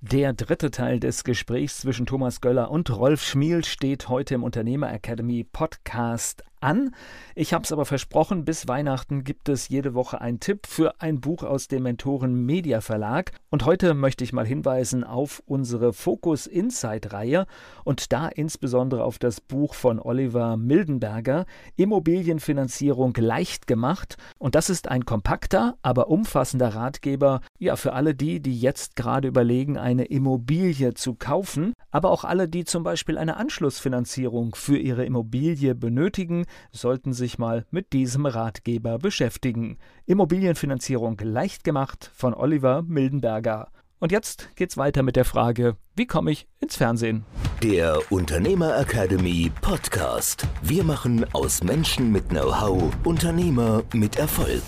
der 0.00 0.32
dritte 0.32 0.70
Teil 0.70 1.00
des 1.00 1.24
Gesprächs 1.24 1.80
zwischen 1.80 2.06
Thomas 2.06 2.40
Göller 2.40 2.70
und 2.70 2.88
Rolf 2.90 3.22
Schmiel 3.22 3.64
steht 3.64 4.08
heute 4.08 4.36
im 4.36 4.44
Unternehmer 4.44 4.92
Academy 4.92 5.42
Podcast 5.42 6.44
an. 6.60 6.94
Ich 7.34 7.52
habe 7.52 7.64
es 7.64 7.72
aber 7.72 7.84
versprochen, 7.84 8.44
bis 8.44 8.68
Weihnachten 8.68 9.24
gibt 9.24 9.48
es 9.48 9.68
jede 9.68 9.94
Woche 9.94 10.20
einen 10.20 10.40
Tipp 10.40 10.66
für 10.66 11.00
ein 11.00 11.20
Buch 11.20 11.42
aus 11.42 11.68
dem 11.68 11.84
Mentoren 11.84 12.34
Media 12.46 12.80
Verlag. 12.80 13.32
Und 13.50 13.64
heute 13.64 13.94
möchte 13.94 14.24
ich 14.24 14.32
mal 14.32 14.46
hinweisen 14.46 15.04
auf 15.04 15.42
unsere 15.46 15.92
Focus 15.92 16.46
Insight 16.46 17.12
Reihe 17.12 17.46
und 17.84 18.12
da 18.12 18.28
insbesondere 18.28 19.04
auf 19.04 19.18
das 19.18 19.40
Buch 19.40 19.74
von 19.74 20.00
Oliver 20.00 20.56
Mildenberger, 20.56 21.46
Immobilienfinanzierung 21.76 23.14
leicht 23.16 23.66
gemacht. 23.66 24.16
Und 24.38 24.54
das 24.54 24.70
ist 24.70 24.88
ein 24.88 25.04
kompakter, 25.04 25.76
aber 25.82 26.08
umfassender 26.08 26.74
Ratgeber, 26.74 27.40
ja, 27.58 27.76
für 27.76 27.92
alle 27.92 28.14
die, 28.14 28.40
die 28.40 28.58
jetzt 28.58 28.96
gerade 28.96 29.28
überlegen, 29.28 29.78
eine 29.78 30.04
Immobilie 30.04 30.94
zu 30.94 31.14
kaufen, 31.14 31.72
aber 31.90 32.10
auch 32.10 32.24
alle, 32.24 32.48
die 32.48 32.64
zum 32.64 32.82
Beispiel 32.82 33.18
eine 33.18 33.36
Anschlussfinanzierung 33.36 34.54
für 34.54 34.76
ihre 34.76 35.04
Immobilie 35.04 35.74
benötigen, 35.74 36.44
sollten 36.72 37.12
sich 37.12 37.38
mal 37.38 37.66
mit 37.70 37.92
diesem 37.92 38.26
Ratgeber 38.26 38.98
beschäftigen. 38.98 39.78
Immobilienfinanzierung 40.06 41.18
leicht 41.22 41.64
gemacht 41.64 42.10
von 42.14 42.34
Oliver 42.34 42.82
Mildenberger. 42.82 43.70
Und 44.00 44.12
jetzt 44.12 44.54
geht's 44.54 44.76
weiter 44.76 45.02
mit 45.02 45.16
der 45.16 45.24
Frage, 45.24 45.76
wie 45.96 46.06
komme 46.06 46.30
ich 46.30 46.46
ins 46.60 46.76
Fernsehen? 46.76 47.24
Der 47.62 48.00
Unternehmer 48.12 48.78
Academy 48.78 49.50
Podcast. 49.60 50.46
Wir 50.62 50.84
machen 50.84 51.26
aus 51.34 51.64
Menschen 51.64 52.12
mit 52.12 52.28
Know-how 52.28 52.92
Unternehmer 53.04 53.82
mit 53.92 54.16
Erfolg. 54.16 54.62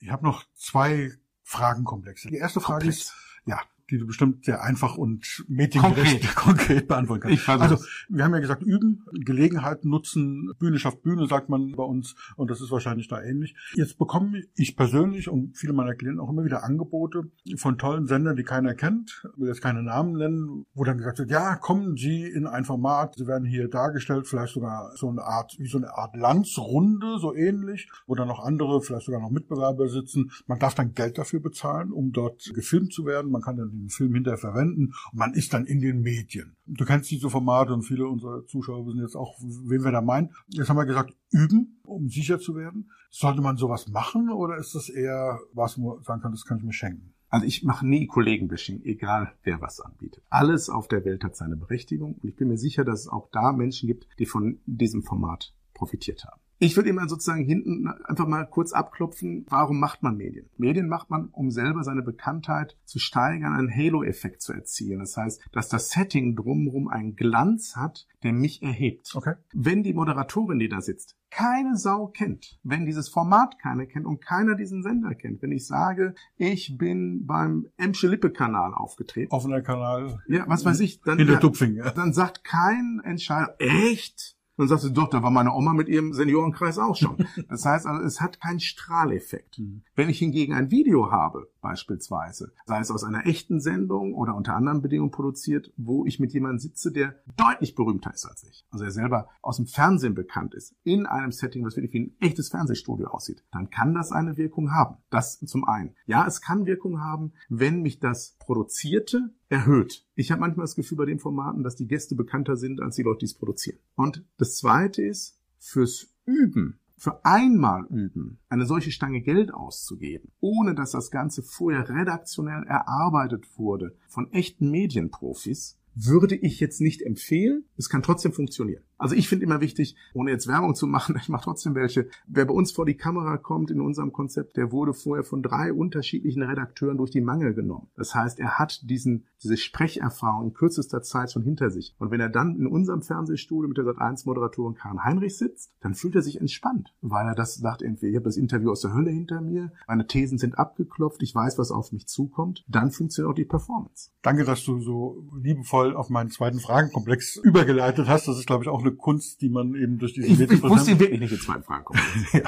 Ich 0.00 0.10
habe 0.10 0.24
noch 0.24 0.44
zwei 0.54 1.12
Fragenkomplexe. 1.56 2.28
Die 2.28 2.36
erste 2.36 2.60
Frage 2.60 2.84
Komplex. 2.84 3.06
ist, 3.06 3.14
ja, 3.46 3.60
die 3.90 3.98
du 3.98 4.06
bestimmt 4.06 4.44
sehr 4.44 4.62
einfach 4.62 4.96
und 4.96 5.44
mediengerecht 5.48 6.22
konkret, 6.22 6.34
konkret 6.36 6.88
beantworten 6.88 7.22
kannst. 7.22 7.42
Ich 7.42 7.48
also, 7.48 7.78
wir 8.08 8.24
haben 8.24 8.34
ja 8.34 8.40
gesagt, 8.40 8.62
üben, 8.62 9.04
Gelegenheit 9.12 9.84
nutzen, 9.84 10.52
Bühne 10.58 10.78
schafft 10.78 11.02
Bühne, 11.02 11.26
sagt 11.26 11.48
man 11.48 11.72
bei 11.72 11.84
uns, 11.84 12.14
und 12.36 12.50
das 12.50 12.60
ist 12.60 12.70
wahrscheinlich 12.70 13.08
da 13.08 13.22
ähnlich. 13.22 13.54
Jetzt 13.74 13.98
bekomme 13.98 14.42
ich 14.56 14.76
persönlich 14.76 15.28
und 15.28 15.56
viele 15.56 15.72
meiner 15.72 15.94
Klienten 15.94 16.20
auch 16.20 16.30
immer 16.30 16.44
wieder 16.44 16.64
Angebote 16.64 17.30
von 17.56 17.78
tollen 17.78 18.06
Sendern, 18.06 18.36
die 18.36 18.42
keiner 18.42 18.74
kennt, 18.74 19.26
will 19.36 19.48
jetzt 19.48 19.62
keine 19.62 19.82
Namen 19.82 20.16
nennen, 20.16 20.66
wo 20.74 20.84
dann 20.84 20.98
gesagt 20.98 21.18
wird, 21.18 21.30
ja, 21.30 21.56
kommen 21.56 21.96
Sie 21.96 22.24
in 22.24 22.46
ein 22.46 22.64
Format, 22.64 23.14
Sie 23.16 23.26
werden 23.26 23.46
hier 23.46 23.68
dargestellt, 23.68 24.26
vielleicht 24.26 24.54
sogar 24.54 24.92
so 24.96 25.08
eine 25.08 25.22
Art, 25.22 25.56
wie 25.58 25.68
so 25.68 25.78
eine 25.78 25.94
Art 25.94 26.16
Landsrunde, 26.16 27.18
so 27.18 27.34
ähnlich, 27.34 27.88
wo 28.06 28.14
dann 28.14 28.28
noch 28.28 28.44
andere, 28.44 28.80
vielleicht 28.80 29.06
sogar 29.06 29.20
noch 29.20 29.30
Mitbewerber 29.30 29.88
sitzen. 29.88 30.30
Man 30.46 30.58
darf 30.58 30.74
dann 30.74 30.94
Geld 30.94 31.18
dafür 31.18 31.40
bezahlen, 31.40 31.92
um 31.92 32.12
dort 32.12 32.50
gefilmt 32.54 32.92
zu 32.92 33.06
werden. 33.06 33.30
Man 33.30 33.42
kann 33.42 33.56
dann 33.56 33.75
den 33.82 33.88
Film 33.88 34.14
hinterher 34.14 34.38
verwenden 34.38 34.94
und 35.12 35.18
man 35.18 35.34
ist 35.34 35.52
dann 35.52 35.66
in 35.66 35.80
den 35.80 36.00
Medien. 36.00 36.56
Du 36.66 36.84
kennst 36.84 37.10
diese 37.10 37.30
Formate 37.30 37.72
und 37.72 37.82
viele 37.82 38.06
unserer 38.08 38.44
Zuschauer 38.46 38.86
wissen 38.86 39.00
jetzt 39.00 39.16
auch, 39.16 39.38
wen 39.40 39.84
wir 39.84 39.92
da 39.92 40.00
meinen. 40.00 40.30
Jetzt 40.48 40.68
haben 40.68 40.76
wir 40.76 40.86
gesagt, 40.86 41.14
üben, 41.30 41.80
um 41.84 42.08
sicher 42.08 42.38
zu 42.38 42.56
werden. 42.56 42.90
Sollte 43.10 43.40
man 43.40 43.56
sowas 43.56 43.88
machen 43.88 44.30
oder 44.30 44.56
ist 44.56 44.74
das 44.74 44.88
eher, 44.88 45.38
was 45.52 45.76
man 45.76 46.02
sagen 46.02 46.22
kann, 46.22 46.32
das 46.32 46.44
kann 46.44 46.58
ich 46.58 46.64
mir 46.64 46.72
schenken? 46.72 47.12
Also 47.28 47.46
ich 47.46 47.64
mache 47.64 47.86
nie 47.86 48.06
Kollegenbashing, 48.06 48.82
egal 48.84 49.32
wer 49.42 49.60
was 49.60 49.80
anbietet. 49.80 50.22
Alles 50.30 50.70
auf 50.70 50.88
der 50.88 51.04
Welt 51.04 51.24
hat 51.24 51.36
seine 51.36 51.56
Berechtigung 51.56 52.14
und 52.14 52.28
ich 52.28 52.36
bin 52.36 52.48
mir 52.48 52.58
sicher, 52.58 52.84
dass 52.84 53.00
es 53.00 53.08
auch 53.08 53.28
da 53.32 53.52
Menschen 53.52 53.88
gibt, 53.88 54.06
die 54.18 54.26
von 54.26 54.60
diesem 54.66 55.02
Format 55.02 55.52
profitiert 55.74 56.24
haben. 56.24 56.40
Ich 56.58 56.76
würde 56.76 56.88
immer 56.88 57.06
sozusagen 57.08 57.44
hinten 57.44 57.86
einfach 57.86 58.26
mal 58.26 58.44
kurz 58.44 58.72
abklopfen, 58.72 59.44
warum 59.48 59.78
macht 59.78 60.02
man 60.02 60.16
Medien? 60.16 60.48
Medien 60.56 60.88
macht 60.88 61.10
man, 61.10 61.28
um 61.32 61.50
selber 61.50 61.84
seine 61.84 62.02
Bekanntheit 62.02 62.76
zu 62.84 62.98
steigern, 62.98 63.52
einen 63.52 63.70
Halo-Effekt 63.70 64.40
zu 64.40 64.52
erzielen. 64.52 65.00
Das 65.00 65.16
heißt, 65.16 65.42
dass 65.52 65.68
das 65.68 65.90
Setting 65.90 66.34
drumherum 66.34 66.88
einen 66.88 67.14
Glanz 67.14 67.76
hat, 67.76 68.06
der 68.22 68.32
mich 68.32 68.62
erhebt. 68.62 69.12
Okay. 69.14 69.34
Wenn 69.52 69.82
die 69.82 69.92
Moderatorin, 69.92 70.58
die 70.58 70.68
da 70.68 70.80
sitzt, 70.80 71.16
keine 71.30 71.76
Sau 71.76 72.06
kennt, 72.06 72.58
wenn 72.62 72.86
dieses 72.86 73.08
Format 73.10 73.58
keiner 73.58 73.84
kennt 73.84 74.06
und 74.06 74.24
keiner 74.24 74.54
diesen 74.54 74.82
Sender 74.82 75.14
kennt, 75.14 75.42
wenn 75.42 75.52
ich 75.52 75.66
sage, 75.66 76.14
ich 76.36 76.78
bin 76.78 77.26
beim 77.26 77.66
Emsche 77.76 78.08
Lippe 78.08 78.30
Kanal 78.30 78.72
aufgetreten. 78.72 79.32
Offener 79.32 79.60
Kanal. 79.60 80.20
Ja, 80.28 80.44
was 80.48 80.64
weiß 80.64 80.80
ich. 80.80 81.02
Dann, 81.02 81.18
in 81.18 81.26
der 81.26 81.40
Tupfing, 81.40 81.74
ja. 81.74 81.90
Dann 81.90 82.14
sagt 82.14 82.44
kein 82.44 83.02
Entscheider, 83.04 83.56
echt? 83.58 84.35
Dann 84.56 84.68
sagst 84.68 84.84
du, 84.84 84.90
doch, 84.90 85.08
da 85.08 85.22
war 85.22 85.30
meine 85.30 85.52
Oma 85.52 85.74
mit 85.74 85.88
ihrem 85.88 86.12
Seniorenkreis 86.12 86.78
auch 86.78 86.96
schon. 86.96 87.26
Das 87.48 87.64
heißt 87.64 87.86
also, 87.86 88.02
es 88.02 88.20
hat 88.20 88.40
keinen 88.40 88.60
Strahleffekt. 88.60 89.58
Mhm. 89.58 89.82
Wenn 89.94 90.08
ich 90.08 90.18
hingegen 90.18 90.54
ein 90.54 90.70
Video 90.70 91.10
habe, 91.10 91.48
beispielsweise, 91.60 92.52
sei 92.64 92.80
es 92.80 92.90
aus 92.90 93.04
einer 93.04 93.26
echten 93.26 93.60
Sendung 93.60 94.14
oder 94.14 94.34
unter 94.34 94.54
anderen 94.54 94.82
Bedingungen 94.82 95.10
produziert, 95.10 95.72
wo 95.76 96.06
ich 96.06 96.20
mit 96.20 96.32
jemandem 96.32 96.58
sitze, 96.58 96.92
der 96.92 97.16
deutlich 97.36 97.74
berühmter 97.74 98.14
ist 98.14 98.24
als 98.24 98.44
ich, 98.44 98.64
also 98.70 98.84
er 98.84 98.92
selber 98.92 99.28
aus 99.42 99.56
dem 99.56 99.66
Fernsehen 99.66 100.14
bekannt 100.14 100.54
ist, 100.54 100.74
in 100.84 101.06
einem 101.06 101.32
Setting, 101.32 101.64
was 101.64 101.76
wirklich 101.76 101.92
wie 101.92 102.00
ein 102.00 102.16
echtes 102.20 102.50
Fernsehstudio 102.50 103.08
aussieht, 103.08 103.44
dann 103.50 103.70
kann 103.70 103.94
das 103.94 104.12
eine 104.12 104.36
Wirkung 104.36 104.72
haben. 104.72 104.96
Das 105.10 105.40
zum 105.40 105.64
einen. 105.64 105.94
Ja, 106.06 106.26
es 106.26 106.40
kann 106.40 106.66
Wirkung 106.66 107.00
haben, 107.00 107.32
wenn 107.48 107.82
mich 107.82 107.98
das 107.98 108.36
Produzierte 108.38 109.34
erhöht. 109.48 110.04
Ich 110.14 110.30
habe 110.30 110.40
manchmal 110.40 110.64
das 110.64 110.74
Gefühl 110.74 110.98
bei 110.98 111.06
den 111.06 111.18
Formaten, 111.18 111.62
dass 111.62 111.76
die 111.76 111.86
Gäste 111.86 112.14
bekannter 112.14 112.56
sind 112.56 112.80
als 112.80 112.96
die 112.96 113.02
Leute, 113.02 113.20
die 113.20 113.26
es 113.26 113.34
produzieren. 113.34 113.78
Und 113.94 114.24
das 114.38 114.56
Zweite 114.56 115.02
ist, 115.02 115.38
fürs 115.58 116.08
Üben, 116.24 116.80
für 116.96 117.24
einmal 117.24 117.86
üben, 117.90 118.38
eine 118.48 118.66
solche 118.66 118.90
Stange 118.90 119.20
Geld 119.20 119.52
auszugeben, 119.52 120.32
ohne 120.40 120.74
dass 120.74 120.92
das 120.92 121.10
Ganze 121.10 121.42
vorher 121.42 121.88
redaktionell 121.88 122.64
erarbeitet 122.64 123.58
wurde 123.58 123.94
von 124.08 124.32
echten 124.32 124.70
Medienprofis, 124.70 125.78
würde 125.94 126.36
ich 126.36 126.60
jetzt 126.60 126.80
nicht 126.80 127.02
empfehlen. 127.02 127.64
Es 127.76 127.88
kann 127.88 128.02
trotzdem 128.02 128.32
funktionieren. 128.32 128.82
Also 128.98 129.14
ich 129.14 129.28
finde 129.28 129.44
immer 129.44 129.60
wichtig, 129.60 129.96
ohne 130.14 130.30
jetzt 130.30 130.48
Werbung 130.48 130.74
zu 130.74 130.86
machen, 130.86 131.16
ich 131.20 131.28
mache 131.28 131.44
trotzdem 131.44 131.74
welche. 131.74 132.08
Wer 132.26 132.46
bei 132.46 132.54
uns 132.54 132.72
vor 132.72 132.86
die 132.86 132.96
Kamera 132.96 133.36
kommt 133.36 133.70
in 133.70 133.80
unserem 133.80 134.12
Konzept, 134.12 134.56
der 134.56 134.72
wurde 134.72 134.94
vorher 134.94 135.24
von 135.24 135.42
drei 135.42 135.72
unterschiedlichen 135.72 136.42
Redakteuren 136.42 136.96
durch 136.96 137.10
die 137.10 137.20
Mangel 137.20 137.54
genommen. 137.54 137.88
Das 137.96 138.14
heißt, 138.14 138.40
er 138.40 138.58
hat 138.58 138.88
diesen, 138.88 139.26
diese 139.42 139.56
Sprecherfahrung 139.56 140.46
in 140.46 140.54
kürzester 140.54 141.02
Zeit 141.02 141.32
schon 141.32 141.42
hinter 141.42 141.70
sich. 141.70 141.94
Und 141.98 142.10
wenn 142.10 142.20
er 142.20 142.28
dann 142.28 142.56
in 142.56 142.66
unserem 142.66 143.02
Fernsehstudio 143.02 143.68
mit 143.68 143.76
der 143.76 143.84
Sat1-Moderatorin 143.84 144.74
Karin 144.74 145.04
Heinrich 145.04 145.36
sitzt, 145.36 145.72
dann 145.80 145.94
fühlt 145.94 146.14
er 146.14 146.22
sich 146.22 146.40
entspannt, 146.40 146.94
weil 147.00 147.26
er 147.26 147.34
das 147.34 147.56
sagt, 147.56 147.82
entweder 147.82 148.10
ich 148.10 148.16
habe 148.16 148.24
das 148.24 148.36
Interview 148.36 148.70
aus 148.70 148.80
der 148.80 148.94
Hölle 148.94 149.10
hinter 149.10 149.40
mir, 149.40 149.72
meine 149.86 150.06
Thesen 150.06 150.38
sind 150.38 150.58
abgeklopft, 150.58 151.22
ich 151.22 151.34
weiß, 151.34 151.58
was 151.58 151.70
auf 151.70 151.92
mich 151.92 152.06
zukommt, 152.06 152.64
dann 152.68 152.90
funktioniert 152.90 153.30
auch 153.30 153.36
die 153.36 153.44
Performance. 153.44 154.10
Danke, 154.22 154.44
dass 154.44 154.64
du 154.64 154.80
so 154.80 155.24
liebevoll 155.36 155.94
auf 155.94 156.10
meinen 156.10 156.30
zweiten 156.30 156.60
Fragenkomplex 156.60 157.36
übergeleitet 157.36 158.08
hast. 158.08 158.28
Das 158.28 158.38
ist, 158.38 158.46
glaube 158.46 158.64
ich, 158.64 158.68
auch 158.68 158.82
eine 158.86 158.96
Kunst, 158.96 159.40
die 159.40 159.48
man 159.48 159.74
eben 159.74 159.98
durch 159.98 160.14
diese 160.14 160.44
Ich, 160.44 160.50
ich 160.50 160.62
wusste 160.62 160.98
wirklich 160.98 161.20
nicht 161.20 161.32
in 161.32 161.40
zwei 161.40 161.60
Fragen 161.60 161.84
kommen. 161.84 162.00
ja. 162.32 162.42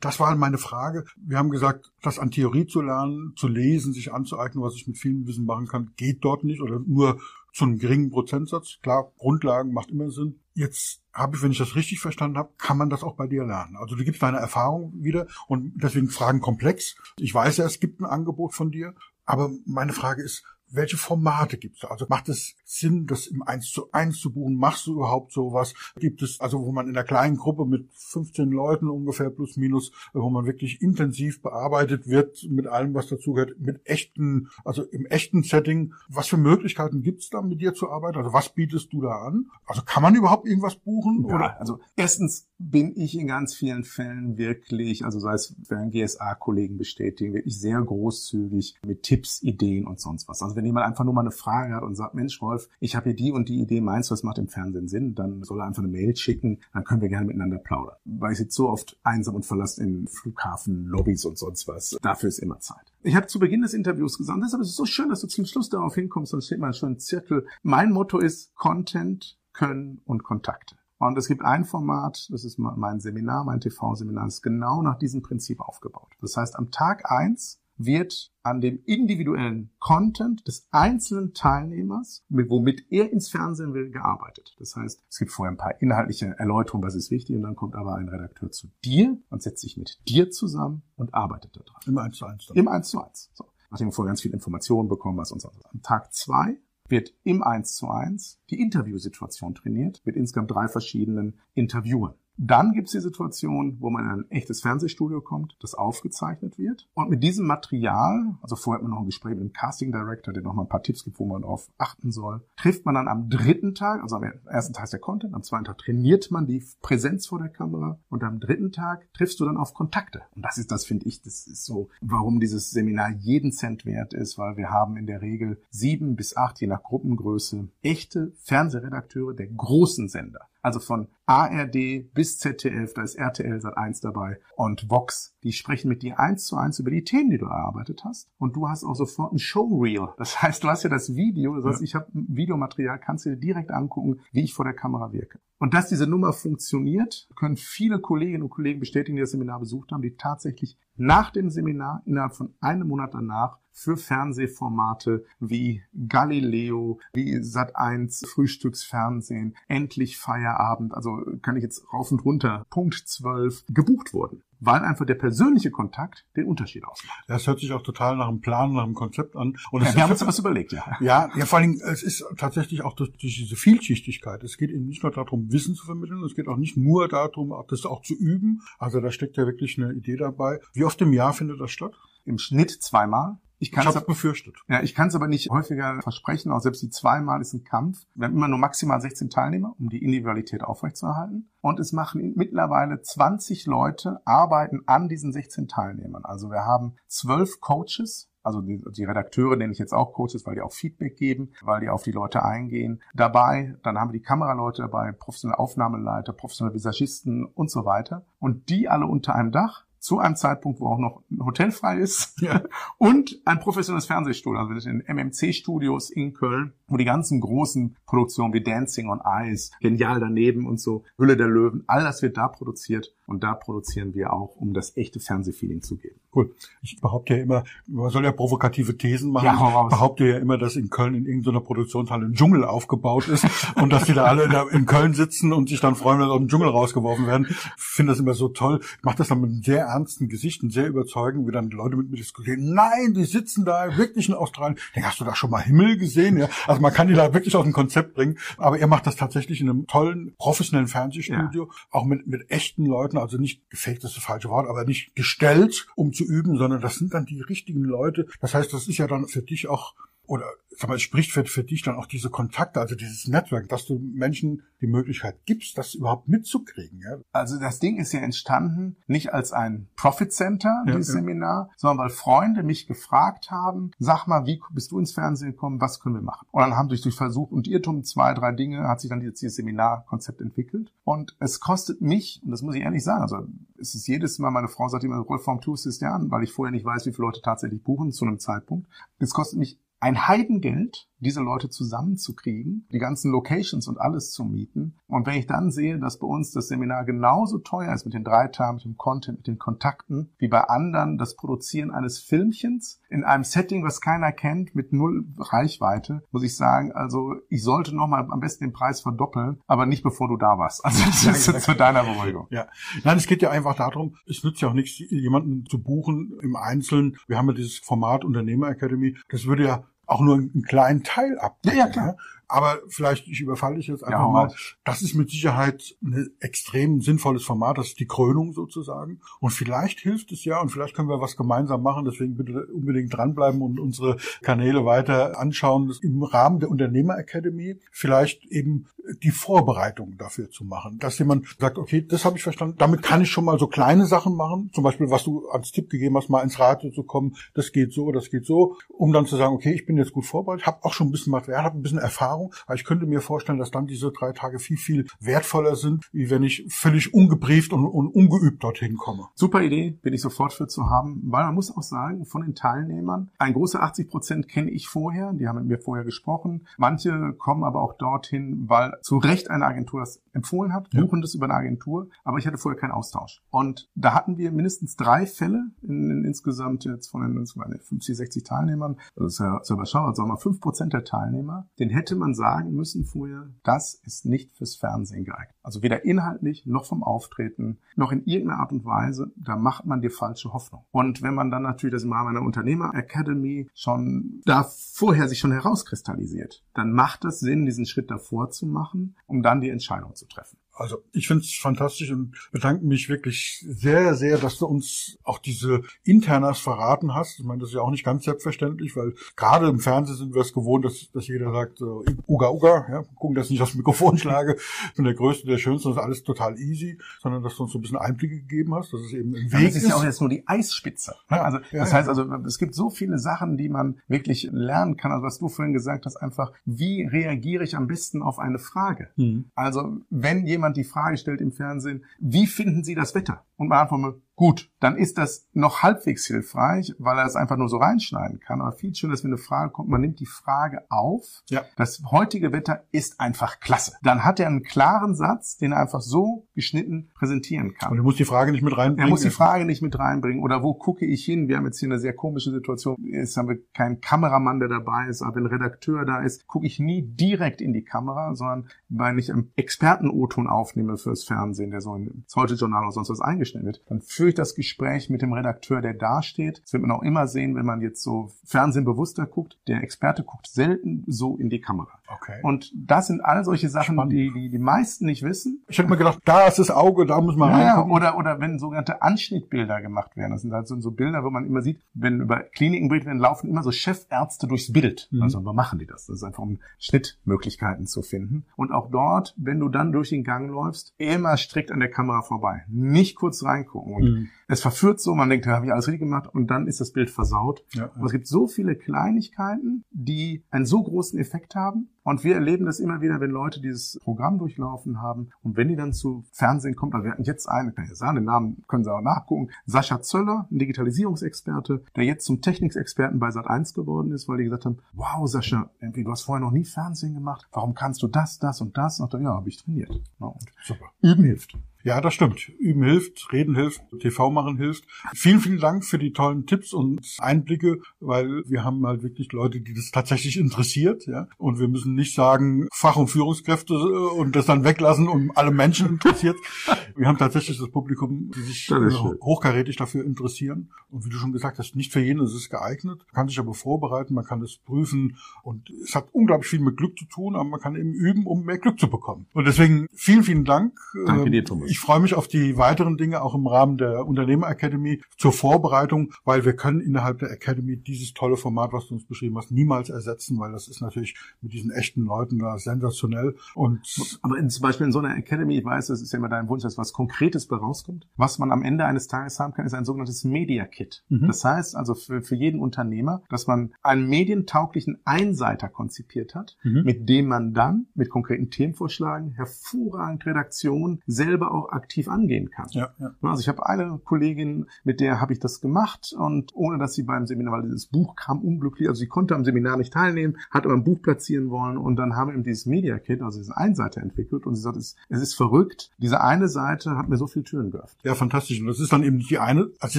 Das 0.00 0.18
war 0.20 0.34
meine 0.36 0.58
Frage. 0.58 1.04
Wir 1.16 1.38
haben 1.38 1.50
gesagt, 1.50 1.92
das 2.02 2.18
an 2.18 2.30
Theorie 2.30 2.66
zu 2.66 2.80
lernen, 2.80 3.34
zu 3.36 3.48
lesen, 3.48 3.92
sich 3.92 4.12
anzueignen, 4.12 4.62
was 4.62 4.74
ich 4.74 4.86
mit 4.86 4.98
vielen 4.98 5.26
Wissen 5.26 5.44
machen 5.44 5.66
kann, 5.66 5.92
geht 5.96 6.24
dort 6.24 6.44
nicht 6.44 6.60
oder 6.60 6.80
nur 6.80 7.20
zu 7.52 7.64
einem 7.64 7.78
geringen 7.78 8.10
Prozentsatz. 8.10 8.78
Klar, 8.82 9.12
Grundlagen 9.16 9.72
macht 9.72 9.90
immer 9.90 10.10
Sinn. 10.10 10.40
Jetzt 10.54 11.02
habe 11.12 11.36
ich, 11.36 11.42
wenn 11.42 11.52
ich 11.52 11.58
das 11.58 11.74
richtig 11.74 12.00
verstanden 12.00 12.36
habe, 12.36 12.52
kann 12.58 12.76
man 12.76 12.90
das 12.90 13.02
auch 13.02 13.16
bei 13.16 13.26
dir 13.26 13.44
lernen. 13.44 13.76
Also 13.76 13.96
du 13.96 14.04
gibst 14.04 14.22
deine 14.22 14.38
Erfahrung 14.38 14.92
wieder 15.02 15.26
und 15.48 15.72
deswegen 15.76 16.08
Fragen 16.08 16.40
komplex. 16.40 16.96
Ich 17.18 17.32
weiß 17.32 17.56
ja, 17.58 17.64
es 17.64 17.80
gibt 17.80 18.00
ein 18.00 18.04
Angebot 18.04 18.54
von 18.54 18.70
dir, 18.70 18.94
aber 19.24 19.50
meine 19.64 19.92
Frage 19.92 20.22
ist, 20.22 20.44
welche 20.68 20.96
Formate 20.96 21.58
gibt 21.58 21.78
es? 21.78 21.84
Also 21.84 22.06
macht 22.08 22.28
es 22.28 22.54
Sinn, 22.64 23.06
das 23.06 23.26
im 23.26 23.42
1 23.42 23.70
zu 23.70 23.90
1 23.92 24.20
zu 24.20 24.32
buchen? 24.32 24.56
Machst 24.56 24.86
du 24.86 24.94
überhaupt 24.94 25.32
sowas? 25.32 25.74
Gibt 25.98 26.22
es, 26.22 26.40
also 26.40 26.64
wo 26.64 26.72
man 26.72 26.88
in 26.88 26.96
einer 26.96 27.04
kleinen 27.04 27.36
Gruppe 27.36 27.64
mit 27.64 27.88
15 27.92 28.50
Leuten 28.50 28.88
ungefähr 28.88 29.30
plus 29.30 29.56
minus, 29.56 29.92
wo 30.12 30.28
man 30.30 30.46
wirklich 30.46 30.82
intensiv 30.82 31.42
bearbeitet 31.42 32.08
wird 32.08 32.44
mit 32.50 32.66
allem, 32.66 32.94
was 32.94 33.06
dazugehört, 33.06 33.58
mit 33.58 33.80
echten, 33.84 34.48
also 34.64 34.82
im 34.84 35.06
echten 35.06 35.42
Setting. 35.42 35.94
Was 36.08 36.28
für 36.28 36.36
Möglichkeiten 36.36 37.02
gibt 37.02 37.22
es 37.22 37.30
da 37.30 37.42
mit 37.42 37.60
dir 37.60 37.74
zu 37.74 37.90
arbeiten? 37.90 38.18
Also 38.18 38.32
was 38.32 38.48
bietest 38.48 38.92
du 38.92 39.02
da 39.02 39.26
an? 39.26 39.50
Also 39.66 39.82
kann 39.84 40.02
man 40.02 40.14
überhaupt 40.14 40.46
irgendwas 40.46 40.76
buchen? 40.76 41.26
Ja, 41.28 41.36
oder? 41.36 41.60
Also 41.60 41.80
erstens 41.96 42.48
bin 42.58 42.92
ich 42.96 43.18
in 43.18 43.26
ganz 43.26 43.54
vielen 43.54 43.84
Fällen 43.84 44.36
wirklich, 44.38 45.04
also 45.04 45.20
sei 45.20 45.34
es 45.34 45.54
werden 45.68 45.90
GSA-Kollegen 45.90 46.78
bestätigen, 46.78 47.34
wirklich 47.34 47.58
sehr 47.58 47.80
großzügig 47.80 48.76
mit 48.84 49.02
Tipps, 49.02 49.42
Ideen 49.42 49.86
und 49.86 50.00
sonst 50.00 50.26
was. 50.28 50.42
Also 50.42 50.55
wenn 50.56 50.64
jemand 50.64 50.86
einfach 50.86 51.04
nur 51.04 51.14
mal 51.14 51.20
eine 51.20 51.30
Frage 51.30 51.74
hat 51.74 51.82
und 51.82 51.94
sagt, 51.94 52.14
Mensch, 52.14 52.40
Rolf, 52.42 52.68
ich 52.80 52.96
habe 52.96 53.10
hier 53.10 53.16
die 53.16 53.32
und 53.32 53.48
die 53.48 53.60
Idee, 53.60 53.80
meinst 53.80 54.10
du, 54.10 54.14
das 54.14 54.22
macht 54.22 54.38
im 54.38 54.48
Fernsehen 54.48 54.88
Sinn? 54.88 55.14
Dann 55.14 55.42
soll 55.42 55.60
er 55.60 55.66
einfach 55.66 55.82
eine 55.82 55.92
Mail 55.92 56.16
schicken, 56.16 56.60
dann 56.72 56.84
können 56.84 57.00
wir 57.00 57.08
gerne 57.08 57.26
miteinander 57.26 57.58
plaudern. 57.58 57.96
Weil 58.04 58.32
ich 58.32 58.38
sitze 58.38 58.56
so 58.56 58.68
oft 58.68 58.98
einsam 59.04 59.34
und 59.34 59.46
verlassen 59.46 59.84
in 59.84 60.08
Flughafen, 60.08 60.86
Lobbys 60.86 61.24
und 61.24 61.38
sonst 61.38 61.68
was. 61.68 61.96
Dafür 62.02 62.28
ist 62.28 62.38
immer 62.38 62.58
Zeit. 62.58 62.92
Ich 63.02 63.14
habe 63.14 63.26
zu 63.26 63.38
Beginn 63.38 63.62
des 63.62 63.74
Interviews 63.74 64.18
gesagt, 64.18 64.40
deshalb 64.42 64.62
ist 64.62 64.70
es 64.70 64.76
so 64.76 64.86
schön, 64.86 65.08
dass 65.08 65.20
du 65.20 65.26
zum 65.26 65.44
Schluss 65.44 65.68
darauf 65.68 65.94
hinkommst, 65.94 66.32
sonst 66.32 66.46
steht 66.46 66.58
man 66.58 66.72
schon 66.72 66.92
im 66.94 66.98
Zirkel. 66.98 67.46
Mein 67.62 67.92
Motto 67.92 68.18
ist 68.18 68.54
Content, 68.56 69.38
Können 69.52 70.00
und 70.04 70.22
Kontakte. 70.22 70.76
Und 70.98 71.18
es 71.18 71.28
gibt 71.28 71.42
ein 71.42 71.64
Format, 71.64 72.26
das 72.30 72.44
ist 72.44 72.58
mein 72.58 73.00
Seminar, 73.00 73.44
mein 73.44 73.60
TV-Seminar, 73.60 74.26
ist 74.26 74.42
genau 74.42 74.80
nach 74.80 74.98
diesem 74.98 75.22
Prinzip 75.22 75.60
aufgebaut. 75.60 76.12
Das 76.20 76.36
heißt, 76.36 76.56
am 76.56 76.70
Tag 76.70 77.10
eins 77.10 77.60
wird 77.76 78.32
an 78.42 78.60
dem 78.60 78.80
individuellen 78.84 79.70
Content 79.78 80.46
des 80.46 80.68
einzelnen 80.70 81.34
Teilnehmers, 81.34 82.24
womit 82.28 82.90
er 82.90 83.12
ins 83.12 83.28
Fernsehen 83.28 83.74
will, 83.74 83.90
gearbeitet. 83.90 84.54
Das 84.58 84.76
heißt, 84.76 85.04
es 85.08 85.18
gibt 85.18 85.32
vorher 85.32 85.52
ein 85.52 85.56
paar 85.56 85.80
inhaltliche 85.80 86.34
Erläuterungen, 86.38 86.86
was 86.86 86.94
ist 86.94 87.10
wichtig, 87.10 87.36
und 87.36 87.42
dann 87.42 87.56
kommt 87.56 87.74
aber 87.74 87.96
ein 87.96 88.08
Redakteur 88.08 88.50
zu 88.50 88.68
dir 88.84 89.18
und 89.30 89.42
setzt 89.42 89.62
sich 89.62 89.76
mit 89.76 90.00
dir 90.08 90.30
zusammen 90.30 90.82
und 90.96 91.14
arbeitet 91.14 91.56
daran. 91.56 91.80
Im 91.86 91.98
1 91.98 92.16
zu 92.16 92.26
1. 92.26 92.46
Dann. 92.46 92.56
Im 92.56 92.68
1 92.68 92.88
zu 92.88 93.02
1. 93.02 93.30
So. 93.34 93.46
Nachdem 93.70 93.88
wir 93.88 93.92
vorher 93.92 94.10
ganz 94.10 94.22
viel 94.22 94.32
Informationen 94.32 94.88
bekommen, 94.88 95.18
was 95.18 95.32
und 95.32 95.40
so. 95.40 95.50
Am 95.72 95.82
Tag 95.82 96.14
zwei 96.14 96.58
wird 96.88 97.12
im 97.24 97.42
1 97.42 97.74
zu 97.74 97.88
1 97.88 98.40
die 98.50 98.60
Interviewsituation 98.60 99.54
trainiert 99.54 100.02
mit 100.04 100.16
insgesamt 100.16 100.50
drei 100.52 100.68
verschiedenen 100.68 101.40
Interviewern. 101.54 102.14
Dann 102.38 102.72
gibt 102.72 102.88
es 102.88 102.92
die 102.92 103.00
Situation, 103.00 103.78
wo 103.80 103.88
man 103.88 104.04
in 104.04 104.10
ein 104.10 104.30
echtes 104.30 104.60
Fernsehstudio 104.60 105.22
kommt, 105.22 105.56
das 105.60 105.74
aufgezeichnet 105.74 106.58
wird. 106.58 106.86
Und 106.94 107.08
mit 107.08 107.22
diesem 107.22 107.46
Material, 107.46 108.34
also 108.42 108.56
vorher 108.56 108.78
hat 108.78 108.82
man 108.82 108.90
noch 108.90 109.00
ein 109.00 109.06
Gespräch 109.06 109.34
mit 109.34 109.40
dem 109.40 109.52
Casting 109.52 109.90
Director, 109.90 110.34
der 110.34 110.42
nochmal 110.42 110.66
ein 110.66 110.68
paar 110.68 110.82
Tipps 110.82 111.04
gibt, 111.04 111.18
wo 111.18 111.24
man 111.24 111.42
darauf 111.42 111.68
achten 111.78 112.12
soll, 112.12 112.44
trifft 112.56 112.84
man 112.84 112.94
dann 112.94 113.08
am 113.08 113.30
dritten 113.30 113.74
Tag, 113.74 114.02
also 114.02 114.16
am 114.16 114.24
ersten 114.24 114.74
Tag 114.74 114.84
ist 114.84 114.92
der 114.92 115.00
Content, 115.00 115.34
am 115.34 115.42
zweiten 115.42 115.64
Tag 115.64 115.78
trainiert 115.78 116.30
man 116.30 116.46
die 116.46 116.62
Präsenz 116.82 117.26
vor 117.26 117.38
der 117.38 117.48
Kamera 117.48 117.98
und 118.10 118.22
am 118.22 118.38
dritten 118.38 118.70
Tag 118.70 119.08
triffst 119.14 119.40
du 119.40 119.46
dann 119.46 119.56
auf 119.56 119.72
Kontakte. 119.72 120.22
Und 120.34 120.44
das 120.44 120.58
ist, 120.58 120.70
das 120.70 120.84
finde 120.84 121.06
ich, 121.06 121.22
das 121.22 121.46
ist 121.46 121.64
so, 121.64 121.88
warum 122.02 122.38
dieses 122.38 122.70
Seminar 122.70 123.10
jeden 123.10 123.52
Cent 123.52 123.86
wert 123.86 124.12
ist, 124.12 124.36
weil 124.36 124.56
wir 124.58 124.70
haben 124.70 124.96
in 124.96 125.06
der 125.06 125.22
Regel 125.22 125.60
sieben 125.70 126.16
bis 126.16 126.36
acht, 126.36 126.60
je 126.60 126.66
nach 126.66 126.82
Gruppengröße, 126.82 127.68
echte 127.82 128.32
Fernsehredakteure 128.42 129.34
der 129.34 129.46
großen 129.46 130.08
Sender 130.08 130.40
also 130.66 130.80
von 130.80 131.06
ARD 131.26 132.12
bis 132.14 132.38
ZDF, 132.38 132.94
da 132.94 133.02
ist 133.02 133.16
RTL 133.16 133.60
seit 133.60 133.76
1 133.76 134.00
dabei 134.00 134.38
und 134.54 134.88
Vox, 134.88 135.34
die 135.42 135.52
sprechen 135.52 135.88
mit 135.88 136.02
dir 136.02 136.20
eins 136.20 136.46
zu 136.46 136.56
eins 136.56 136.78
über 136.78 136.92
die 136.92 137.02
Themen, 137.02 137.30
die 137.30 137.38
du 137.38 137.46
erarbeitet 137.46 138.04
hast 138.04 138.30
und 138.38 138.54
du 138.54 138.68
hast 138.68 138.84
auch 138.84 138.94
sofort 138.94 139.32
ein 139.32 139.38
Showreel. 139.38 140.08
Das 140.18 140.40
heißt, 140.42 140.62
du 140.62 140.68
hast 140.68 140.84
ja 140.84 140.90
das 140.90 141.16
Video, 141.16 141.56
das 141.56 141.64
heißt, 141.64 141.82
ich 141.82 141.96
habe 141.96 142.06
Videomaterial, 142.12 143.00
kannst 143.00 143.26
du 143.26 143.30
dir 143.30 143.36
direkt 143.36 143.72
angucken, 143.72 144.20
wie 144.30 144.44
ich 144.44 144.54
vor 144.54 144.64
der 144.64 144.74
Kamera 144.74 145.12
wirke. 145.12 145.40
Und 145.58 145.74
dass 145.74 145.88
diese 145.88 146.06
Nummer 146.06 146.32
funktioniert, 146.32 147.28
können 147.34 147.56
viele 147.56 147.98
Kolleginnen 147.98 148.42
und 148.42 148.50
Kollegen 148.50 148.78
bestätigen, 148.78 149.16
die 149.16 149.22
das 149.22 149.30
Seminar 149.30 149.58
besucht 149.58 149.90
haben, 149.90 150.02
die 150.02 150.16
tatsächlich 150.16 150.78
nach 150.96 151.30
dem 151.30 151.50
Seminar, 151.50 152.02
innerhalb 152.04 152.34
von 152.34 152.54
einem 152.60 152.88
Monat 152.88 153.14
danach, 153.14 153.58
für 153.76 153.98
Fernsehformate 153.98 155.26
wie 155.38 155.82
Galileo, 156.08 156.98
wie 157.12 157.36
Sat1, 157.36 158.26
Frühstücksfernsehen, 158.26 159.54
endlich 159.68 160.16
Feierabend, 160.16 160.94
also 160.94 161.15
kann 161.42 161.56
ich 161.56 161.62
jetzt 161.62 161.84
rauf 161.92 162.10
und 162.12 162.24
runter, 162.24 162.64
Punkt 162.70 162.94
12, 162.94 163.64
gebucht 163.68 164.12
wurden 164.12 164.42
weil 164.60 164.82
einfach 164.82 165.06
der 165.06 165.14
persönliche 165.14 165.70
Kontakt 165.70 166.24
den 166.36 166.46
Unterschied 166.46 166.84
ausmacht. 166.84 167.24
Das 167.28 167.46
hört 167.46 167.60
sich 167.60 167.72
auch 167.72 167.82
total 167.82 168.16
nach 168.16 168.28
einem 168.28 168.40
Plan, 168.40 168.72
nach 168.72 168.84
einem 168.84 168.94
Konzept 168.94 169.36
an. 169.36 169.56
Und 169.70 169.82
ja, 169.82 169.94
wir 169.94 170.02
haben 170.02 170.10
uns 170.10 170.26
was 170.26 170.38
überlegt, 170.38 170.72
ja. 170.72 170.84
Ja, 171.00 171.30
ja, 171.36 171.46
vor 171.46 171.58
allem, 171.58 171.80
es 171.84 172.02
ist 172.02 172.24
tatsächlich 172.36 172.82
auch 172.82 172.94
durch 172.94 173.12
diese 173.16 173.56
Vielschichtigkeit. 173.56 174.42
Es 174.42 174.56
geht 174.56 174.70
eben 174.70 174.86
nicht 174.86 175.02
nur 175.02 175.12
darum, 175.12 175.52
Wissen 175.52 175.74
zu 175.74 175.84
vermitteln, 175.84 176.22
es 176.24 176.34
geht 176.34 176.48
auch 176.48 176.56
nicht 176.56 176.76
nur 176.76 177.08
darum, 177.08 177.52
das 177.68 177.84
auch 177.84 178.02
zu 178.02 178.14
üben. 178.14 178.60
Also 178.78 179.00
da 179.00 179.10
steckt 179.10 179.36
ja 179.36 179.46
wirklich 179.46 179.78
eine 179.78 179.92
Idee 179.92 180.16
dabei. 180.16 180.60
Wie 180.72 180.84
oft 180.84 181.00
im 181.02 181.12
Jahr 181.12 181.32
findet 181.32 181.60
das 181.60 181.70
statt? 181.70 181.94
Im 182.24 182.38
Schnitt 182.38 182.70
zweimal. 182.70 183.38
Ich, 183.58 183.72
ich 183.72 183.78
habe 183.78 184.00
befürchtet. 184.02 184.56
Ja, 184.68 184.82
ich 184.82 184.94
kann 184.94 185.08
es 185.08 185.14
aber 185.14 185.28
nicht 185.28 185.50
häufiger 185.50 186.00
versprechen. 186.02 186.52
Auch 186.52 186.60
selbst 186.60 186.82
die 186.82 186.90
zweimal 186.90 187.40
ist 187.40 187.54
ein 187.54 187.64
Kampf. 187.64 188.04
Wir 188.14 188.26
haben 188.26 188.34
immer 188.34 188.48
nur 188.48 188.58
maximal 188.58 189.00
16 189.00 189.30
Teilnehmer, 189.30 189.74
um 189.78 189.88
die 189.88 190.02
Individualität 190.02 190.62
aufrechtzuerhalten. 190.62 191.50
Und 191.62 191.80
es 191.80 191.92
machen 191.92 192.34
mittlerweile 192.36 193.00
20 193.00 193.66
Leute 193.66 194.20
arbeiten 194.26 194.82
an 194.86 195.08
diesen 195.08 195.32
16 195.32 195.68
Teilnehmern. 195.68 196.24
Also 196.24 196.50
wir 196.50 196.64
haben 196.64 196.96
zwölf 197.08 197.60
Coaches, 197.60 198.30
also 198.42 198.60
die, 198.60 198.80
die, 198.92 199.04
Redakteure 199.04 199.56
nenne 199.56 199.72
ich 199.72 199.78
jetzt 199.80 199.92
auch 199.92 200.12
Coaches, 200.12 200.46
weil 200.46 200.54
die 200.54 200.60
auch 200.60 200.72
Feedback 200.72 201.16
geben, 201.16 201.50
weil 201.62 201.80
die 201.80 201.88
auf 201.88 202.04
die 202.04 202.12
Leute 202.12 202.44
eingehen. 202.44 203.02
Dabei, 203.12 203.74
dann 203.82 203.98
haben 203.98 204.10
wir 204.10 204.18
die 204.18 204.24
Kameraleute 204.24 204.82
dabei, 204.82 205.10
professionelle 205.10 205.58
Aufnahmeleiter, 205.58 206.32
professionelle 206.32 206.76
Visagisten 206.76 207.44
und 207.44 207.70
so 207.70 207.84
weiter. 207.84 208.24
Und 208.38 208.68
die 208.68 208.88
alle 208.88 209.06
unter 209.06 209.34
einem 209.34 209.50
Dach 209.50 209.85
zu 210.06 210.20
einem 210.20 210.36
Zeitpunkt, 210.36 210.78
wo 210.78 210.86
auch 210.86 210.98
noch 210.98 211.22
ein 211.32 211.44
Hotel 211.44 211.72
frei 211.72 211.98
ist 211.98 212.32
ja. 212.40 212.62
und 212.96 213.40
ein 213.44 213.58
professionelles 213.58 214.06
Fernsehstudio, 214.06 214.60
also 214.60 214.72
wir 214.72 214.80
sind 214.80 215.00
in 215.00 215.16
MMC-Studios 215.16 216.10
in 216.10 216.32
Köln, 216.32 216.74
wo 216.86 216.96
die 216.96 217.04
ganzen 217.04 217.40
großen 217.40 217.96
Produktionen 218.06 218.54
wie 218.54 218.62
Dancing 218.62 219.08
on 219.08 219.20
Ice, 219.26 219.72
Genial 219.80 220.20
daneben 220.20 220.64
und 220.64 220.80
so, 220.80 221.02
Hülle 221.18 221.36
der 221.36 221.48
Löwen, 221.48 221.82
all 221.88 222.04
das 222.04 222.22
wird 222.22 222.36
da 222.36 222.46
produziert 222.46 223.15
und 223.26 223.42
da 223.42 223.54
produzieren 223.54 224.14
wir 224.14 224.32
auch, 224.32 224.56
um 224.56 224.72
das 224.74 224.96
echte 224.96 225.20
Fernsehfeeling 225.20 225.82
zu 225.82 225.96
geben. 225.96 226.20
Cool. 226.34 226.54
Ich 226.82 227.00
behaupte 227.00 227.34
ja 227.34 227.42
immer, 227.42 227.64
man 227.86 228.10
soll 228.10 228.24
ja 228.24 228.32
provokative 228.32 228.98
Thesen 228.98 229.32
machen. 229.32 229.46
Ja, 229.46 229.54
ich 229.54 229.88
behaupte 229.88 230.26
ja 230.26 230.36
immer, 230.36 230.58
dass 230.58 230.76
in 230.76 230.90
Köln 230.90 231.14
in 231.14 231.24
irgendeiner 231.24 231.60
Produktionshalle 231.60 232.26
ein 232.26 232.34
Dschungel 232.34 232.64
aufgebaut 232.64 233.28
ist 233.28 233.46
und 233.76 233.90
dass 233.90 234.04
die 234.04 234.12
da 234.12 234.24
alle 234.24 234.68
in 234.70 234.84
Köln 234.84 235.14
sitzen 235.14 235.52
und 235.52 235.68
sich 235.70 235.80
dann 235.80 235.96
freuen, 235.96 236.20
wenn 236.20 236.26
sie 236.26 236.32
aus 236.32 236.38
dem 236.38 236.48
Dschungel 236.48 236.68
rausgeworfen 236.68 237.26
werden. 237.26 237.46
Ich 237.48 237.82
finde 237.82 238.12
das 238.12 238.20
immer 238.20 238.34
so 238.34 238.48
toll. 238.48 238.80
Ich 238.82 239.02
mache 239.02 239.16
das 239.16 239.28
dann 239.28 239.40
mit 239.40 239.50
einem 239.50 239.62
sehr 239.62 239.86
ernsten 239.86 240.28
Gesicht 240.28 240.62
und 240.62 240.70
sehr 240.70 240.88
überzeugend, 240.88 241.48
wie 241.48 241.52
dann 241.52 241.70
die 241.70 241.76
Leute 241.76 241.96
mit 241.96 242.10
mir 242.10 242.16
diskutieren. 242.16 242.74
Nein, 242.74 243.14
die 243.14 243.24
sitzen 243.24 243.64
da 243.64 243.96
wirklich 243.96 244.28
in 244.28 244.34
Australien. 244.34 244.78
Denke, 244.94 245.08
hast 245.08 245.20
du 245.20 245.24
da 245.24 245.34
schon 245.34 245.50
mal 245.50 245.62
Himmel 245.62 245.96
gesehen? 245.96 246.36
Ja, 246.36 246.48
also 246.66 246.82
man 246.82 246.92
kann 246.92 247.08
die 247.08 247.14
da 247.14 247.32
wirklich 247.32 247.56
aus 247.56 247.64
dem 247.64 247.72
Konzept 247.72 248.14
bringen. 248.14 248.38
Aber 248.58 248.78
er 248.78 248.86
macht 248.86 249.06
das 249.06 249.16
tatsächlich 249.16 249.60
in 249.62 249.70
einem 249.70 249.86
tollen, 249.86 250.34
professionellen 250.36 250.88
Fernsehstudio, 250.88 251.64
ja. 251.64 251.70
auch 251.90 252.04
mit, 252.04 252.26
mit 252.26 252.50
echten 252.50 252.84
Leuten, 253.16 253.24
also 253.24 253.38
nicht 253.38 253.68
gefaked 253.70 254.04
ist 254.04 254.16
das 254.16 254.24
falsche 254.24 254.48
Wort, 254.48 254.68
aber 254.68 254.84
nicht 254.84 255.14
gestellt, 255.14 255.86
um 255.96 256.12
zu 256.12 256.24
üben, 256.24 256.56
sondern 256.56 256.80
das 256.80 256.96
sind 256.96 257.14
dann 257.14 257.26
die 257.26 257.40
richtigen 257.40 257.84
Leute. 257.84 258.26
Das 258.40 258.54
heißt, 258.54 258.72
das 258.72 258.88
ist 258.88 258.98
ja 258.98 259.06
dann 259.06 259.26
für 259.26 259.42
dich 259.42 259.68
auch 259.68 259.94
oder 260.26 260.46
sag 260.78 260.88
mal, 260.88 260.96
es 260.96 261.02
spricht 261.02 261.32
für, 261.32 261.44
für 261.44 261.64
dich 261.64 261.82
dann 261.82 261.96
auch 261.96 262.06
diese 262.06 262.30
Kontakte, 262.30 262.80
also 262.80 262.94
dieses 262.94 263.26
Netzwerk, 263.26 263.68
dass 263.68 263.86
du 263.86 263.98
Menschen 263.98 264.62
die 264.80 264.86
Möglichkeit 264.86 265.44
gibst, 265.46 265.78
das 265.78 265.94
überhaupt 265.94 266.28
mitzukriegen. 266.28 267.00
Ja? 267.00 267.18
Also 267.32 267.58
das 267.58 267.78
Ding 267.78 267.98
ist 267.98 268.12
ja 268.12 268.20
entstanden 268.20 268.96
nicht 269.06 269.32
als 269.32 269.52
ein 269.52 269.88
Profit 269.96 270.32
Center, 270.32 270.84
ja, 270.86 270.92
dieses 270.92 271.08
ja. 271.08 271.14
Seminar, 271.14 271.70
sondern 271.76 272.04
weil 272.04 272.10
Freunde 272.10 272.62
mich 272.62 272.86
gefragt 272.86 273.50
haben, 273.50 273.90
sag 273.98 274.26
mal, 274.26 274.44
wie 274.46 274.60
bist 274.70 274.92
du 274.92 274.98
ins 274.98 275.12
Fernsehen 275.12 275.52
gekommen, 275.52 275.80
was 275.80 276.00
können 276.00 276.16
wir 276.16 276.22
machen? 276.22 276.46
Und 276.50 276.60
dann 276.60 276.76
haben 276.76 276.88
durch, 276.88 277.00
durch 277.00 277.16
Versuch 277.16 277.50
und 277.50 277.68
Irrtum 277.68 278.04
zwei, 278.04 278.34
drei 278.34 278.52
Dinge 278.52 278.86
hat 278.86 279.00
sich 279.00 279.10
dann 279.10 279.20
dieses, 279.20 279.40
dieses 279.40 279.56
Seminarkonzept 279.56 280.40
entwickelt. 280.40 280.92
Und 281.04 281.36
es 281.40 281.60
kostet 281.60 282.00
mich, 282.02 282.42
und 282.44 282.50
das 282.50 282.62
muss 282.62 282.74
ich 282.74 282.82
ehrlich 282.82 283.04
sagen, 283.04 283.22
also 283.22 283.46
es 283.78 283.94
ist 283.94 284.06
jedes 284.06 284.38
Mal, 284.38 284.50
meine 284.50 284.68
Frau 284.68 284.88
sagt 284.88 285.04
immer, 285.04 285.16
Rollform 285.18 285.60
tust 285.60 285.86
es 285.86 286.00
ja 286.00 286.14
an, 286.14 286.30
weil 286.30 286.42
ich 286.42 286.52
vorher 286.52 286.72
nicht 286.72 286.84
weiß, 286.84 287.06
wie 287.06 287.12
viele 287.12 287.26
Leute 287.26 287.40
tatsächlich 287.42 287.82
buchen 287.82 288.12
zu 288.12 288.24
einem 288.24 288.38
Zeitpunkt. 288.38 288.88
Es 289.18 289.30
kostet 289.30 289.58
mich 289.58 289.78
ein 290.00 290.28
Heidengeld, 290.28 291.08
diese 291.18 291.40
Leute 291.40 291.70
zusammenzukriegen, 291.70 292.86
die 292.92 292.98
ganzen 292.98 293.32
Locations 293.32 293.88
und 293.88 293.98
alles 293.98 294.32
zu 294.32 294.44
mieten. 294.44 294.98
Und 295.06 295.26
wenn 295.26 295.38
ich 295.38 295.46
dann 295.46 295.70
sehe, 295.70 295.98
dass 295.98 296.18
bei 296.18 296.26
uns 296.26 296.52
das 296.52 296.68
Seminar 296.68 297.04
genauso 297.04 297.58
teuer 297.58 297.94
ist 297.94 298.04
mit 298.04 298.12
den 298.12 298.24
drei 298.24 298.48
Tagen, 298.48 298.76
mit 298.76 298.84
dem 298.84 298.96
Content, 298.96 299.38
mit 299.38 299.46
den 299.46 299.58
Kontakten, 299.58 300.34
wie 300.38 300.48
bei 300.48 300.64
anderen 300.64 301.16
das 301.16 301.34
Produzieren 301.34 301.90
eines 301.90 302.18
Filmchens 302.18 303.00
in 303.08 303.24
einem 303.24 303.44
Setting, 303.44 303.82
was 303.84 304.00
keiner 304.00 304.32
kennt, 304.32 304.74
mit 304.74 304.92
null 304.92 305.26
Reichweite, 305.38 306.22
muss 306.30 306.42
ich 306.42 306.56
sagen, 306.56 306.92
also 306.92 307.34
ich 307.48 307.62
sollte 307.62 307.96
nochmal 307.96 308.26
am 308.30 308.40
besten 308.40 308.64
den 308.64 308.72
Preis 308.72 309.00
verdoppeln, 309.00 309.60
aber 309.66 309.86
nicht 309.86 310.02
bevor 310.02 310.28
du 310.28 310.36
da 310.36 310.58
warst. 310.58 310.84
Also 310.84 311.04
das 311.04 311.24
ist 311.24 311.46
jetzt 311.46 311.64
zu 311.64 311.74
deiner 311.74 312.04
Beruhigung. 312.04 312.46
Ja. 312.50 312.66
Nein, 313.04 313.16
es 313.16 313.26
geht 313.26 313.42
ja 313.42 313.50
einfach 313.50 313.76
darum, 313.76 314.16
es 314.26 314.44
nützt 314.44 314.60
ja 314.60 314.68
auch 314.68 314.74
nichts, 314.74 314.98
jemanden 315.10 315.64
zu 315.66 315.82
buchen 315.82 316.38
im 316.42 316.56
Einzelnen. 316.56 317.16
Wir 317.26 317.38
haben 317.38 317.48
ja 317.48 317.54
dieses 317.54 317.78
Format 317.78 318.24
Unternehmer 318.24 318.68
Academy. 318.68 319.16
Das 319.28 319.46
würde 319.46 319.64
ja 319.64 319.84
auch 320.06 320.20
nur 320.20 320.36
einen 320.36 320.62
kleinen 320.62 321.02
Teil 321.02 321.38
ab. 321.38 321.58
Ja, 321.64 321.74
ja, 321.74 321.88
klar. 321.88 322.16
Aber 322.48 322.78
vielleicht, 322.88 323.26
ich 323.26 323.40
überfalle 323.40 323.76
dich 323.76 323.88
jetzt 323.88 324.04
einfach 324.04 324.20
ja, 324.20 324.28
mal. 324.28 324.54
Das 324.84 325.02
ist 325.02 325.14
mit 325.14 325.30
Sicherheit 325.30 325.96
ein 326.02 326.30
extrem 326.38 327.00
sinnvolles 327.00 327.42
Format. 327.42 327.78
Das 327.78 327.88
ist 327.88 327.98
die 327.98 328.06
Krönung 328.06 328.52
sozusagen. 328.52 329.20
Und 329.40 329.50
vielleicht 329.50 329.98
hilft 330.00 330.30
es 330.30 330.44
ja 330.44 330.60
und 330.60 330.68
vielleicht 330.68 330.94
können 330.94 331.08
wir 331.08 331.20
was 331.20 331.36
gemeinsam 331.36 331.82
machen. 331.82 332.04
Deswegen 332.04 332.36
bitte 332.36 332.66
unbedingt 332.66 333.12
dranbleiben 333.12 333.62
und 333.62 333.80
unsere 333.80 334.16
Kanäle 334.42 334.84
weiter 334.84 335.38
anschauen. 335.40 335.92
Im 336.02 336.22
Rahmen 336.22 336.60
der 336.60 336.70
Unternehmer 336.70 337.18
Academy 337.18 337.80
vielleicht 337.90 338.44
eben 338.44 338.86
die 339.22 339.30
Vorbereitung 339.30 340.16
dafür 340.18 340.50
zu 340.50 340.64
machen. 340.64 340.98
Dass 340.98 341.18
jemand 341.18 341.46
sagt, 341.58 341.78
okay, 341.78 342.04
das 342.06 342.24
habe 342.24 342.36
ich 342.36 342.42
verstanden. 342.42 342.76
Damit 342.78 343.02
kann 343.02 343.22
ich 343.22 343.30
schon 343.30 343.44
mal 343.44 343.58
so 343.58 343.66
kleine 343.66 344.06
Sachen 344.06 344.36
machen. 344.36 344.70
Zum 344.74 344.84
Beispiel, 344.84 345.10
was 345.10 345.24
du 345.24 345.48
als 345.48 345.72
Tipp 345.72 345.90
gegeben 345.90 346.16
hast, 346.16 346.28
mal 346.28 346.42
ins 346.42 346.58
Radio 346.58 346.90
zu 346.90 347.02
kommen. 347.02 347.36
Das 347.54 347.72
geht 347.72 347.92
so, 347.92 348.12
das 348.12 348.30
geht 348.30 348.46
so. 348.46 348.76
Um 348.88 349.12
dann 349.12 349.26
zu 349.26 349.36
sagen, 349.36 349.54
okay, 349.54 349.72
ich 349.72 349.86
bin 349.86 349.96
jetzt 349.96 350.12
gut 350.12 350.26
vorbereitet, 350.26 350.66
habe 350.66 350.84
auch 350.84 350.92
schon 350.92 351.08
ein 351.08 351.12
bisschen 351.12 351.30
Material, 351.30 351.62
habe 351.62 351.78
ein 351.78 351.82
bisschen 351.82 351.98
Erfahrung. 351.98 352.54
Aber 352.66 352.74
ich 352.74 352.84
könnte 352.84 353.06
mir 353.06 353.20
vorstellen, 353.20 353.58
dass 353.58 353.70
dann 353.70 353.86
diese 353.86 354.12
drei 354.12 354.32
Tage 354.32 354.58
viel, 354.58 354.76
viel 354.76 355.06
wertvoller 355.20 355.76
sind, 355.76 356.08
wie 356.12 356.30
wenn 356.30 356.42
ich 356.42 356.66
völlig 356.68 357.14
ungebrieft 357.14 357.72
und, 357.72 357.84
und 357.86 358.08
ungeübt 358.08 358.62
dorthin 358.62 358.96
komme. 358.96 359.26
Super 359.34 359.62
Idee, 359.62 359.98
bin 360.02 360.14
ich 360.14 360.20
sofort 360.20 360.52
für 360.52 360.66
zu 360.66 360.90
haben. 360.90 361.22
Weil 361.24 361.44
man 361.44 361.54
muss 361.54 361.74
auch 361.74 361.82
sagen, 361.82 362.24
von 362.24 362.42
den 362.42 362.54
Teilnehmern, 362.54 363.30
ein 363.38 363.52
großer 363.52 363.82
80 363.82 364.08
Prozent 364.08 364.48
kenne 364.48 364.70
ich 364.70 364.88
vorher. 364.88 365.32
Die 365.32 365.46
haben 365.48 365.58
mit 365.58 365.66
mir 365.66 365.78
vorher 365.78 366.04
gesprochen. 366.04 366.66
Manche 366.76 367.34
kommen 367.38 367.64
aber 367.64 367.82
auch 367.82 367.96
dorthin, 367.96 368.64
weil 368.68 368.95
zu 369.02 369.18
Recht 369.18 369.50
eine 369.50 369.66
Agentur 369.66 370.00
das 370.00 370.22
empfohlen 370.32 370.72
hat, 370.72 370.90
buchen 370.90 371.18
ja. 371.18 371.22
das 371.22 371.34
über 371.34 371.46
eine 371.46 371.54
Agentur, 371.54 372.08
aber 372.24 372.38
ich 372.38 372.46
hatte 372.46 372.58
vorher 372.58 372.80
keinen 372.80 372.92
Austausch. 372.92 373.42
Und 373.50 373.88
da 373.94 374.14
hatten 374.14 374.38
wir 374.38 374.52
mindestens 374.52 374.96
drei 374.96 375.26
Fälle 375.26 375.70
in, 375.82 376.10
in 376.10 376.24
insgesamt 376.24 376.84
jetzt 376.84 377.08
von 377.08 377.22
den 377.22 377.46
50, 377.46 378.16
60 378.16 378.44
Teilnehmern, 378.44 378.96
das 379.14 379.34
ist 379.34 379.38
ja, 379.40 379.58
ist 379.58 379.70
ja 379.70 379.74
überschaubar, 379.74 380.14
sagen 380.14 380.28
wir 380.28 380.34
mal 380.34 380.40
5 380.40 380.60
Prozent 380.60 380.92
der 380.92 381.04
Teilnehmer, 381.04 381.68
den 381.78 381.90
hätte 381.90 382.16
man 382.16 382.34
sagen 382.34 382.72
müssen 382.72 383.04
vorher, 383.04 383.48
das 383.62 383.94
ist 384.04 384.26
nicht 384.26 384.52
fürs 384.52 384.76
Fernsehen 384.76 385.24
geeignet. 385.24 385.56
Also 385.62 385.82
weder 385.82 386.04
inhaltlich 386.04 386.66
noch 386.66 386.84
vom 386.84 387.02
Auftreten, 387.02 387.78
noch 387.96 388.12
in 388.12 388.24
irgendeiner 388.24 388.60
Art 388.60 388.72
und 388.72 388.84
Weise, 388.84 389.32
da 389.36 389.56
macht 389.56 389.86
man 389.86 390.00
dir 390.00 390.10
falsche 390.10 390.52
Hoffnung. 390.52 390.84
Und 390.90 391.22
wenn 391.22 391.34
man 391.34 391.50
dann 391.50 391.62
natürlich 391.62 391.94
das 391.94 392.04
im 392.04 392.12
Rahmen 392.12 392.36
einer 392.36 392.46
Unternehmer 392.46 392.94
Academy 392.94 393.68
schon 393.74 394.42
da 394.44 394.64
vorher 394.64 395.28
sich 395.28 395.38
schon 395.38 395.52
herauskristallisiert, 395.52 396.64
dann 396.74 396.92
macht 396.92 397.24
es 397.24 397.40
Sinn, 397.40 397.66
diesen 397.66 397.86
Schritt 397.86 398.10
davor 398.10 398.50
zu 398.50 398.66
machen, 398.66 398.85
um 399.26 399.42
dann 399.42 399.60
die 399.60 399.70
Entscheidung 399.70 400.14
zu 400.14 400.26
treffen. 400.26 400.58
Also 400.76 401.02
ich 401.12 401.26
finde 401.26 401.42
es 401.42 401.54
fantastisch 401.54 402.10
und 402.10 402.36
bedanke 402.52 402.84
mich 402.84 403.08
wirklich 403.08 403.64
sehr, 403.66 404.14
sehr, 404.14 404.36
dass 404.36 404.58
du 404.58 404.66
uns 404.66 405.18
auch 405.24 405.38
diese 405.38 405.82
Internas 406.04 406.58
verraten 406.58 407.14
hast. 407.14 407.40
Ich 407.40 407.44
meine, 407.46 407.60
das 407.60 407.70
ist 407.70 407.74
ja 407.74 407.80
auch 407.80 407.90
nicht 407.90 408.04
ganz 408.04 408.24
selbstverständlich, 408.24 408.94
weil 408.94 409.14
gerade 409.36 409.68
im 409.68 409.80
Fernsehen 409.80 410.16
sind 410.16 410.34
wir 410.34 410.42
es 410.42 410.52
gewohnt, 410.52 410.84
dass, 410.84 411.10
dass 411.12 411.28
jeder 411.28 411.50
sagt, 411.50 411.78
so, 411.78 412.04
Uga 412.28 412.50
Uga, 412.50 412.86
ja, 412.90 413.02
gucken, 413.14 413.34
dass 413.34 413.46
ich 413.46 413.52
nicht 413.52 413.62
aufs 413.62 413.74
Mikrofon 413.74 414.18
schlage, 414.18 414.56
ich 414.88 414.94
bin 414.94 415.06
der 415.06 415.14
Größte, 415.14 415.46
der 415.46 415.58
Schönste, 415.58 415.88
das 415.88 415.96
ist 415.96 416.02
alles 416.02 416.22
total 416.22 416.58
easy, 416.58 416.98
sondern 417.20 417.42
dass 417.42 417.56
du 417.56 417.62
uns 417.62 417.72
so 417.72 417.78
ein 417.78 417.82
bisschen 417.82 417.96
Einblicke 417.98 418.36
gegeben 418.36 418.74
hast, 418.74 418.92
dass 418.92 419.00
es 419.00 419.12
eben 419.12 419.34
ein 419.34 419.52
Weg 419.52 419.68
ist. 419.68 419.76
Das 419.76 419.82
ist 419.82 419.88
ja 419.88 419.96
auch 419.96 420.04
jetzt 420.04 420.20
nur 420.20 420.30
die 420.30 420.46
Eisspitze. 420.46 421.14
Ja, 421.30 421.42
also 421.42 421.58
ja, 421.70 421.80
das 421.80 421.92
heißt 421.92 422.08
also, 422.08 422.22
es 422.46 422.58
gibt 422.58 422.74
so 422.74 422.90
viele 422.90 423.18
Sachen, 423.18 423.56
die 423.56 423.70
man 423.70 423.98
wirklich 424.08 424.48
lernen 424.52 424.98
kann. 424.98 425.10
Also 425.10 425.24
was 425.24 425.38
du 425.38 425.48
vorhin 425.48 425.72
gesagt 425.72 426.04
hast, 426.04 426.16
einfach, 426.16 426.52
wie 426.66 427.02
reagiere 427.02 427.64
ich 427.64 427.76
am 427.76 427.86
besten 427.86 428.22
auf 428.22 428.38
eine 428.38 428.58
Frage? 428.58 429.08
Mhm. 429.16 429.46
Also 429.54 429.98
wenn 430.10 430.46
jemand 430.46 430.65
jemand 430.66 430.76
die 430.76 430.84
Frage 430.84 431.16
stellt 431.16 431.40
im 431.40 431.52
Fernsehen, 431.52 432.04
wie 432.18 432.46
finden 432.46 432.82
Sie 432.82 432.94
das 432.94 433.14
Wetter? 433.14 433.44
Und 433.56 433.68
man 433.68 433.78
antwortet, 433.78 434.22
Gut, 434.36 434.70
dann 434.80 434.96
ist 434.96 435.16
das 435.16 435.48
noch 435.54 435.82
halbwegs 435.82 436.26
hilfreich, 436.26 436.92
weil 436.98 437.16
er 437.18 437.24
es 437.24 437.36
einfach 437.36 437.56
nur 437.56 437.70
so 437.70 437.78
reinschneiden 437.78 438.38
kann. 438.38 438.60
Aber 438.60 438.72
viel 438.72 438.94
schöner 438.94 439.14
ist, 439.14 439.24
wenn 439.24 439.30
eine 439.30 439.38
Frage 439.38 439.72
kommt, 439.72 439.88
man 439.88 440.02
nimmt 440.02 440.20
die 440.20 440.26
Frage 440.26 440.82
auf. 440.90 441.42
Ja. 441.48 441.62
Das 441.76 442.02
heutige 442.10 442.52
Wetter 442.52 442.84
ist 442.92 443.18
einfach 443.18 443.60
klasse. 443.60 443.94
Dann 444.02 444.24
hat 444.24 444.38
er 444.38 444.48
einen 444.48 444.62
klaren 444.62 445.14
Satz, 445.14 445.56
den 445.56 445.72
er 445.72 445.80
einfach 445.80 446.02
so 446.02 446.46
geschnitten 446.54 447.08
präsentieren 447.14 447.72
kann. 447.72 447.92
Und 447.92 447.96
er 447.96 448.02
muss 448.02 448.16
die 448.16 448.26
Frage 448.26 448.52
nicht 448.52 448.62
mit 448.62 448.76
reinbringen. 448.76 449.08
Er 449.08 449.10
muss 449.10 449.22
die 449.22 449.30
Frage 449.30 449.64
nicht 449.64 449.80
mit 449.80 449.98
reinbringen. 449.98 450.42
Oder 450.42 450.62
wo 450.62 450.74
gucke 450.74 451.06
ich 451.06 451.24
hin? 451.24 451.48
Wir 451.48 451.56
haben 451.56 451.64
jetzt 451.64 451.80
hier 451.80 451.88
eine 451.88 451.98
sehr 451.98 452.14
komische 452.14 452.50
Situation. 452.50 452.96
Jetzt 453.00 453.38
haben 453.38 453.48
wir 453.48 453.56
keinen 453.72 454.02
Kameramann, 454.02 454.60
der 454.60 454.68
dabei 454.68 455.06
ist, 455.06 455.22
aber 455.22 455.36
wenn 455.36 455.44
ein 455.44 455.52
Redakteur 455.52 456.04
da 456.04 456.20
ist, 456.20 456.46
gucke 456.46 456.66
ich 456.66 456.78
nie 456.78 457.00
direkt 457.00 457.62
in 457.62 457.72
die 457.72 457.84
Kamera, 457.84 458.34
sondern 458.34 458.68
weil 458.90 459.18
ich 459.18 459.32
einen 459.32 459.50
Experten-O-Ton 459.56 460.46
aufnehme 460.46 460.98
fürs 460.98 461.24
Fernsehen, 461.24 461.70
der 461.70 461.80
so 461.80 461.94
ins 461.94 462.36
Heute-Journal 462.36 462.82
oder 462.82 462.92
sonst 462.92 463.08
was 463.08 463.22
eingestellt 463.22 463.45
wird, 463.54 463.82
dann 463.88 464.00
führe 464.00 464.30
ich 464.30 464.34
das 464.34 464.54
Gespräch 464.54 465.10
mit 465.10 465.22
dem 465.22 465.32
Redakteur, 465.32 465.80
der 465.80 465.94
dasteht. 465.94 466.60
Das 466.62 466.72
wird 466.72 466.82
man 466.82 466.90
auch 466.90 467.02
immer 467.02 467.26
sehen, 467.26 467.54
wenn 467.54 467.66
man 467.66 467.80
jetzt 467.80 468.02
so 468.02 468.30
Fernsehen 468.44 468.84
guckt. 469.26 469.58
Der 469.66 469.82
Experte 469.82 470.24
guckt 470.24 470.46
selten 470.46 471.04
so 471.06 471.36
in 471.36 471.50
die 471.50 471.60
Kamera. 471.60 471.98
Okay. 472.08 472.40
Und 472.42 472.72
das 472.74 473.08
sind 473.08 473.24
all 473.24 473.44
solche 473.44 473.68
Sachen, 473.68 473.96
die, 474.08 474.32
die 474.32 474.50
die 474.50 474.58
meisten 474.58 475.06
nicht 475.06 475.22
wissen. 475.22 475.64
Ich 475.68 475.78
hätte 475.78 475.88
mir 475.88 475.96
gedacht, 475.96 476.18
da 476.24 476.46
ist 476.46 476.58
das 476.58 476.70
Auge, 476.70 477.06
da 477.06 477.20
muss 477.20 477.36
man 477.36 477.50
ja, 477.50 477.56
reingucken. 477.56 477.92
Oder, 477.92 478.16
oder 478.16 478.40
wenn 478.40 478.58
sogenannte 478.58 479.02
Anschnittbilder 479.02 479.80
gemacht 479.80 480.16
werden. 480.16 480.32
Das 480.32 480.42
sind 480.42 480.52
halt 480.52 480.68
so 480.68 480.90
Bilder, 480.90 481.24
wo 481.24 481.30
man 481.30 481.46
immer 481.46 481.62
sieht, 481.62 481.80
wenn 481.94 482.20
über 482.20 482.40
Kliniken 482.40 482.88
berichtet 482.88 483.08
werden, 483.08 483.20
laufen 483.20 483.48
immer 483.48 483.62
so 483.62 483.72
Chefärzte 483.72 484.46
durchs 484.46 484.72
Bild. 484.72 485.08
Mhm. 485.10 485.22
Also, 485.22 485.44
wo 485.44 485.52
machen 485.52 485.78
die 485.78 485.86
das? 485.86 486.06
Das 486.06 486.16
ist 486.16 486.22
einfach, 486.22 486.42
um 486.42 486.58
Schnittmöglichkeiten 486.78 487.86
zu 487.86 488.02
finden. 488.02 488.46
Und 488.56 488.72
auch 488.72 488.90
dort, 488.90 489.34
wenn 489.36 489.60
du 489.60 489.68
dann 489.68 489.92
durch 489.92 490.10
den 490.10 490.24
Gang 490.24 490.50
läufst, 490.50 490.94
immer 490.98 491.36
strikt 491.36 491.72
an 491.72 491.80
der 491.80 491.90
Kamera 491.90 492.22
vorbei. 492.22 492.64
Nicht 492.68 493.16
kurz 493.16 493.44
reingucken. 493.44 493.94
Und 493.94 494.02
mhm. 494.04 494.28
Es 494.48 494.60
verführt 494.60 495.00
so, 495.00 495.14
man 495.14 495.28
denkt, 495.28 495.46
da 495.46 495.52
habe 495.52 495.66
ich 495.66 495.72
alles 495.72 495.88
richtig 495.88 496.00
gemacht 496.00 496.28
und 496.32 496.48
dann 496.48 496.68
ist 496.68 496.80
das 496.80 496.92
Bild 496.92 497.10
versaut. 497.10 497.64
Ja, 497.72 497.90
ja. 497.94 498.04
es 498.04 498.12
gibt 498.12 498.28
so 498.28 498.46
viele 498.46 498.76
Kleinigkeiten, 498.76 499.84
die 499.90 500.44
einen 500.50 500.66
so 500.66 500.82
großen 500.82 501.18
Effekt 501.18 501.56
haben. 501.56 501.88
Und 502.06 502.22
wir 502.22 502.36
erleben 502.36 502.66
das 502.66 502.78
immer 502.78 503.00
wieder, 503.00 503.18
wenn 503.18 503.32
Leute 503.32 503.60
dieses 503.60 503.98
Programm 503.98 504.38
durchlaufen 504.38 505.02
haben 505.02 505.30
und 505.42 505.56
wenn 505.56 505.66
die 505.66 505.74
dann 505.74 505.92
zu 505.92 506.24
Fernsehen 506.30 506.76
kommen, 506.76 506.94
also 506.94 507.04
wir 507.04 507.10
hatten 507.10 507.24
jetzt 507.24 507.48
einen, 507.48 507.70
ich 507.70 507.74
kann 507.74 507.88
ja 507.88 507.96
sagen, 507.96 508.14
den 508.14 508.24
Namen 508.24 508.62
können 508.68 508.84
Sie 508.84 508.94
auch 508.94 509.00
nachgucken, 509.00 509.50
Sascha 509.64 510.00
Zöller, 510.00 510.46
ein 510.52 510.60
Digitalisierungsexperte, 510.60 511.82
der 511.96 512.04
jetzt 512.04 512.24
zum 512.24 512.40
Technikexperten 512.42 513.18
bei 513.18 513.30
Sat1 513.30 513.74
geworden 513.74 514.12
ist, 514.12 514.28
weil 514.28 514.38
die 514.38 514.44
gesagt 514.44 514.66
haben, 514.66 514.78
wow 514.92 515.28
Sascha, 515.28 515.68
irgendwie, 515.80 516.04
du 516.04 516.12
hast 516.12 516.22
vorher 516.22 516.44
noch 516.44 516.52
nie 516.52 516.64
Fernsehen 516.64 517.12
gemacht, 517.12 517.48
warum 517.50 517.74
kannst 517.74 518.04
du 518.04 518.06
das, 518.06 518.38
das 518.38 518.60
und 518.60 518.78
das? 518.78 519.00
Und 519.00 519.12
dann, 519.12 519.24
ja, 519.24 519.34
habe 519.34 519.48
ich 519.48 519.56
trainiert. 519.56 520.00
Ja, 520.20 520.32
Super. 520.62 520.84
Üben 521.02 521.24
hilft. 521.24 521.58
Ja, 521.86 522.00
das 522.00 522.14
stimmt. 522.14 522.48
Üben 522.58 522.82
hilft, 522.82 523.32
reden 523.32 523.54
hilft, 523.54 523.80
TV 524.00 524.28
machen 524.32 524.56
hilft. 524.56 524.84
Vielen, 525.14 525.38
vielen 525.38 525.60
Dank 525.60 525.84
für 525.84 525.98
die 525.98 526.12
tollen 526.12 526.44
Tipps 526.44 526.72
und 526.72 527.00
Einblicke, 527.18 527.80
weil 528.00 528.42
wir 528.48 528.64
haben 528.64 528.84
halt 528.84 529.04
wirklich 529.04 529.30
Leute, 529.30 529.60
die 529.60 529.72
das 529.72 529.92
tatsächlich 529.92 530.36
interessiert, 530.36 531.06
ja. 531.06 531.28
Und 531.38 531.60
wir 531.60 531.68
müssen 531.68 531.94
nicht 531.94 532.12
sagen, 532.12 532.66
Fach- 532.72 532.96
und 532.96 533.06
Führungskräfte 533.06 533.74
äh, 533.74 534.18
und 534.18 534.34
das 534.34 534.46
dann 534.46 534.64
weglassen 534.64 535.06
und 535.06 535.30
alle 535.36 535.52
Menschen 535.52 535.88
interessiert. 535.90 536.34
wir 536.96 537.06
haben 537.06 537.18
tatsächlich 537.18 537.56
das 537.56 537.70
Publikum, 537.70 538.32
die 538.34 538.42
sich 538.42 538.68
äh, 538.68 538.90
hochkarätig 539.22 539.76
dafür 539.76 540.04
interessieren. 540.04 540.72
Und 540.90 541.04
wie 541.04 541.10
du 541.10 541.18
schon 541.18 541.30
gesagt 541.30 541.60
hast, 541.60 541.76
nicht 541.76 541.92
für 541.92 542.00
jeden 542.00 542.20
ist 542.20 542.34
es 542.34 542.50
geeignet. 542.50 542.98
Man 542.98 543.14
kann 543.14 543.28
sich 543.28 543.38
aber 543.38 543.54
vorbereiten, 543.54 544.12
man 544.12 544.24
kann 544.24 544.42
es 544.42 544.58
prüfen 544.58 545.18
und 545.44 545.70
es 545.84 545.94
hat 545.94 546.08
unglaublich 546.10 546.50
viel 546.50 546.60
mit 546.60 546.78
Glück 546.78 546.98
zu 546.98 547.04
tun, 547.04 547.36
aber 547.36 547.44
man 547.44 547.60
kann 547.60 547.76
eben 547.76 547.92
üben, 547.92 548.26
um 548.26 548.44
mehr 548.44 548.58
Glück 548.58 548.80
zu 548.80 548.90
bekommen. 548.90 549.26
Und 549.34 549.46
deswegen 549.46 549.86
vielen, 549.94 550.24
vielen 550.24 550.44
Dank. 550.44 550.76
Danke 551.06 551.30
dir, 551.30 551.44
Thomas. 551.44 551.70
Ich 551.70 551.75
freue 551.78 552.00
mich 552.00 552.14
auf 552.14 552.28
die 552.28 552.56
weiteren 552.56 552.96
Dinge 552.96 553.22
auch 553.22 553.34
im 553.34 553.46
Rahmen 553.46 553.78
der 553.78 554.06
Unternehmer 554.06 554.48
Academy 554.48 555.02
zur 555.16 555.32
Vorbereitung, 555.32 556.12
weil 556.24 556.44
wir 556.44 556.54
können 556.54 556.80
innerhalb 556.80 557.18
der 557.18 557.30
Academy 557.30 557.76
dieses 557.76 558.14
tolle 558.14 558.36
Format, 558.36 558.72
was 558.72 558.88
du 558.88 558.94
uns 558.94 559.06
beschrieben 559.06 559.36
hast, 559.38 559.50
niemals 559.50 559.90
ersetzen, 559.90 560.38
weil 560.38 560.52
das 560.52 560.68
ist 560.68 560.80
natürlich 560.80 561.16
mit 561.40 561.52
diesen 561.52 561.70
echten 561.70 562.02
Leuten 562.02 562.38
da 562.38 562.58
sensationell. 562.58 563.36
Und 563.54 563.80
aber 564.22 564.38
in, 564.38 564.50
zum 564.50 564.62
Beispiel 564.62 564.86
in 564.86 564.92
so 564.92 564.98
einer 564.98 565.16
Academy, 565.16 565.58
ich 565.58 565.64
weiß, 565.64 565.88
das 565.88 566.02
ist 566.02 566.12
ja 566.12 566.18
immer 566.18 566.28
dein 566.28 566.48
Wunsch, 566.48 566.62
dass 566.62 566.78
was 566.78 566.92
Konkretes 566.92 567.50
rauskommt. 567.50 568.06
Was 568.16 568.38
man 568.38 568.52
am 568.52 568.62
Ende 568.62 568.84
eines 568.84 569.06
Tages 569.06 569.38
haben 569.38 569.54
kann, 569.54 569.66
ist 569.66 569.74
ein 569.74 569.84
sogenanntes 569.84 570.24
Media 570.24 570.64
Kit. 570.64 571.04
Mhm. 571.08 571.26
Das 571.26 571.44
heißt 571.44 571.76
also 571.76 571.94
für, 571.94 572.22
für 572.22 572.34
jeden 572.34 572.60
Unternehmer, 572.60 573.22
dass 573.28 573.46
man 573.46 573.72
einen 573.82 574.08
medientauglichen 574.08 574.98
Einseiter 575.04 575.68
konzipiert 575.68 576.34
hat, 576.34 576.56
mhm. 576.62 576.82
mit 576.84 577.08
dem 577.08 577.28
man 577.28 577.54
dann 577.54 577.86
mit 577.94 578.10
konkreten 578.10 578.50
Themenvorschlagen 578.50 579.32
hervorragend 579.32 580.26
Redaktion 580.26 581.00
selber 581.06 581.52
auch 581.52 581.65
aktiv 581.72 582.08
angehen 582.08 582.50
kann. 582.50 582.68
Ja, 582.70 582.90
ja. 582.98 583.14
Also 583.22 583.40
ich 583.40 583.48
habe 583.48 583.66
eine 583.66 584.00
Kollegin, 584.04 584.66
mit 584.84 585.00
der 585.00 585.20
habe 585.20 585.32
ich 585.32 585.38
das 585.38 585.60
gemacht 585.60 586.14
und 586.16 586.54
ohne 586.54 586.78
dass 586.78 586.94
sie 586.94 587.02
beim 587.02 587.26
Seminar, 587.26 587.54
weil 587.54 587.62
dieses 587.62 587.86
Buch 587.86 588.16
kam 588.16 588.40
unglücklich, 588.40 588.88
also 588.88 588.98
sie 588.98 589.08
konnte 589.08 589.34
am 589.34 589.44
Seminar 589.44 589.76
nicht 589.76 589.92
teilnehmen, 589.92 590.38
hat 590.50 590.64
aber 590.64 590.74
ein 590.74 590.84
Buch 590.84 591.02
platzieren 591.02 591.50
wollen 591.50 591.76
und 591.76 591.96
dann 591.96 592.16
haben 592.16 592.28
wir 592.28 592.34
eben 592.34 592.44
dieses 592.44 592.66
Media 592.66 592.98
Kit, 592.98 593.22
also 593.22 593.38
diese 593.38 593.56
Einseite 593.56 594.00
entwickelt 594.00 594.46
und 594.46 594.54
sie 594.54 594.62
sagt, 594.62 594.76
es, 594.76 594.96
es 595.08 595.20
ist 595.20 595.34
verrückt, 595.34 595.90
diese 595.98 596.20
eine 596.22 596.48
Seite 596.48 596.96
hat 596.96 597.08
mir 597.08 597.16
so 597.16 597.26
viele 597.26 597.44
Türen 597.44 597.70
geöffnet. 597.70 597.98
Ja, 598.04 598.14
fantastisch. 598.14 598.60
Und 598.60 598.66
das 598.66 598.80
ist 598.80 598.92
dann 598.92 599.02
eben 599.02 599.18
die 599.18 599.38
eine, 599.38 599.68
also 599.80 599.98